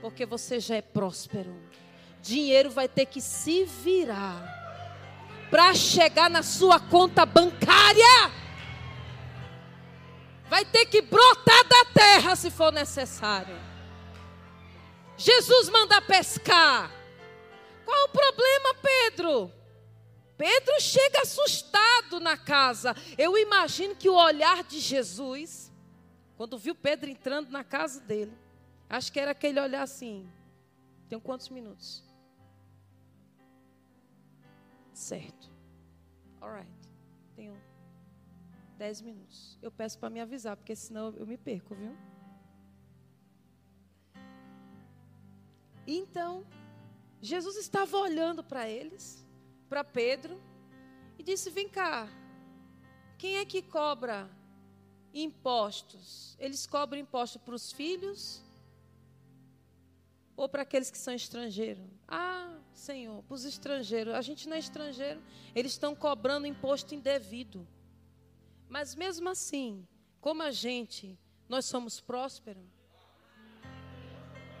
Porque 0.00 0.24
você 0.24 0.60
já 0.60 0.76
é 0.76 0.82
próspero. 0.82 1.54
Dinheiro 2.22 2.70
vai 2.70 2.88
ter 2.88 3.06
que 3.06 3.20
se 3.20 3.64
virar 3.64 4.56
para 5.50 5.74
chegar 5.74 6.28
na 6.28 6.42
sua 6.42 6.78
conta 6.78 7.24
bancária. 7.24 8.30
Vai 10.48 10.64
ter 10.64 10.86
que 10.86 11.02
brotar 11.02 11.64
da 11.64 11.84
terra 11.86 12.36
se 12.36 12.50
for 12.50 12.72
necessário. 12.72 13.56
Jesus 15.16 15.68
manda 15.68 16.00
pescar. 16.00 16.90
Qual 17.84 18.04
o 18.04 18.08
problema, 18.10 18.74
Pedro? 18.82 19.52
Pedro 20.36 20.80
chega 20.80 21.22
assustado 21.22 22.20
na 22.20 22.36
casa. 22.36 22.94
Eu 23.16 23.36
imagino 23.36 23.96
que 23.96 24.08
o 24.08 24.14
olhar 24.14 24.62
de 24.62 24.78
Jesus, 24.78 25.67
quando 26.38 26.56
viu 26.56 26.72
Pedro 26.72 27.10
entrando 27.10 27.50
na 27.50 27.64
casa 27.64 28.00
dele, 28.00 28.32
acho 28.88 29.12
que 29.12 29.18
era 29.18 29.32
aquele 29.32 29.58
olhar 29.60 29.82
assim: 29.82 30.30
Tem 31.08 31.18
quantos 31.18 31.48
minutos? 31.48 32.04
Certo. 34.94 35.50
Alright. 36.40 36.70
Tenho 37.34 37.60
dez 38.76 39.00
minutos. 39.00 39.58
Eu 39.60 39.72
peço 39.72 39.98
para 39.98 40.10
me 40.10 40.20
avisar, 40.20 40.56
porque 40.56 40.76
senão 40.76 41.12
eu 41.16 41.26
me 41.26 41.36
perco, 41.36 41.74
viu? 41.74 41.96
Então, 45.84 46.46
Jesus 47.20 47.56
estava 47.56 47.96
olhando 47.96 48.44
para 48.44 48.68
eles, 48.68 49.26
para 49.68 49.82
Pedro, 49.82 50.40
e 51.18 51.24
disse: 51.24 51.50
Vem 51.50 51.68
cá, 51.68 52.08
quem 53.18 53.38
é 53.38 53.44
que 53.44 53.60
cobra 53.60 54.37
impostos? 55.12 56.36
Eles 56.38 56.66
cobram 56.66 57.00
imposto 57.00 57.38
para 57.38 57.54
os 57.54 57.72
filhos 57.72 58.42
ou 60.36 60.48
para 60.48 60.62
aqueles 60.62 60.90
que 60.90 60.98
são 60.98 61.14
estrangeiros? 61.14 61.84
Ah, 62.06 62.56
Senhor, 62.72 63.22
para 63.24 63.34
os 63.34 63.44
estrangeiros. 63.44 64.14
A 64.14 64.22
gente 64.22 64.48
não 64.48 64.56
é 64.56 64.60
estrangeiro. 64.60 65.20
Eles 65.54 65.72
estão 65.72 65.94
cobrando 65.94 66.46
imposto 66.46 66.94
indevido. 66.94 67.66
Mas 68.68 68.94
mesmo 68.94 69.28
assim, 69.28 69.86
como 70.20 70.42
a 70.42 70.52
gente, 70.52 71.18
nós 71.48 71.64
somos 71.64 72.00
prósperos. 72.00 72.62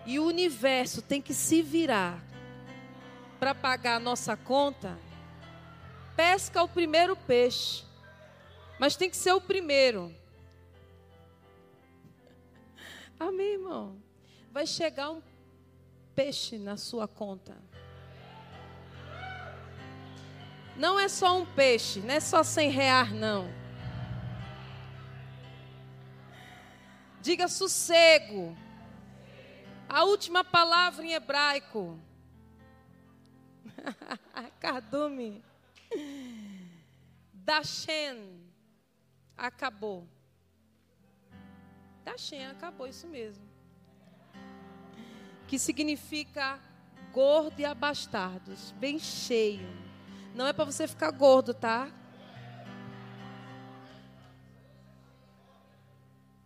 E 0.04 0.18
o 0.18 0.24
universo 0.26 1.02
tem 1.02 1.20
que 1.20 1.34
se 1.34 1.62
virar 1.62 2.24
para 3.38 3.54
pagar 3.54 3.96
a 3.96 4.00
nossa 4.00 4.36
conta. 4.36 4.98
Pesca 6.16 6.62
o 6.62 6.68
primeiro 6.68 7.14
peixe. 7.14 7.84
Mas 8.80 8.96
tem 8.96 9.08
que 9.08 9.16
ser 9.16 9.32
o 9.32 9.40
primeiro. 9.40 10.14
Amém, 13.18 13.54
irmão? 13.54 14.00
Vai 14.52 14.66
chegar 14.66 15.10
um 15.10 15.22
peixe 16.14 16.58
na 16.58 16.76
sua 16.76 17.08
conta. 17.08 17.56
Não 20.76 20.98
é 20.98 21.08
só 21.08 21.36
um 21.36 21.44
peixe, 21.44 21.98
não 22.00 22.14
é 22.14 22.20
só 22.20 22.44
sem 22.44 22.70
rear, 22.70 23.12
não. 23.12 23.48
Diga 27.20 27.48
sossego. 27.48 28.56
A 29.88 30.04
última 30.04 30.44
palavra 30.44 31.04
em 31.04 31.12
hebraico. 31.12 31.98
Cardume. 34.60 35.42
Dashen. 37.32 38.48
Acabou. 39.36 40.06
Dashen, 42.08 42.46
acabou, 42.46 42.86
isso 42.86 43.06
mesmo. 43.06 43.44
Que 45.46 45.58
significa 45.58 46.58
gordo 47.12 47.60
e 47.60 47.66
abastardos, 47.66 48.72
bem 48.72 48.98
cheio. 48.98 49.68
Não 50.34 50.46
é 50.46 50.52
para 50.54 50.64
você 50.64 50.88
ficar 50.88 51.10
gordo, 51.10 51.52
tá? 51.52 51.90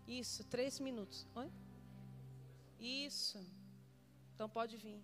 Isso, 0.07 0.43
três 0.45 0.81
minutos. 0.81 1.27
Oi? 1.37 1.49
Isso. 2.81 3.39
Então 4.35 4.49
pode 4.49 4.77
vir. 4.77 5.01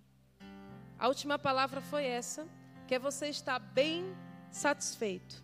A 0.97 1.07
última 1.07 1.39
palavra 1.39 1.79
foi 1.79 2.03
essa, 2.05 2.45
que 2.85 2.95
é 2.95 2.99
você 2.99 3.29
estar 3.29 3.59
bem 3.59 4.13
satisfeito. 4.51 5.41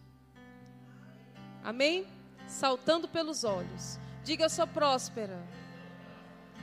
Amém? 1.63 2.05
Saltando 2.47 3.07
pelos 3.07 3.45
olhos. 3.45 3.97
Diga, 4.25 4.45
eu 4.45 4.49
sou 4.49 4.65
próspera. 4.65 5.39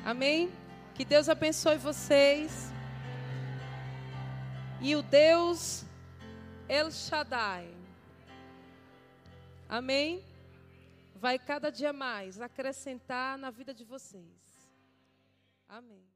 Amém? 0.04 0.50
Que 0.96 1.04
Deus 1.04 1.28
abençoe 1.28 1.76
vocês. 1.76 2.72
E 4.80 4.96
o 4.96 5.02
Deus 5.02 5.84
El 6.68 6.90
Shaddai. 6.90 7.72
Amém? 9.68 10.24
Vai 11.14 11.38
cada 11.38 11.70
dia 11.70 11.92
mais 11.92 12.40
acrescentar 12.40 13.38
na 13.38 13.50
vida 13.50 13.72
de 13.72 13.84
vocês. 13.84 14.72
Amém. 15.68 16.11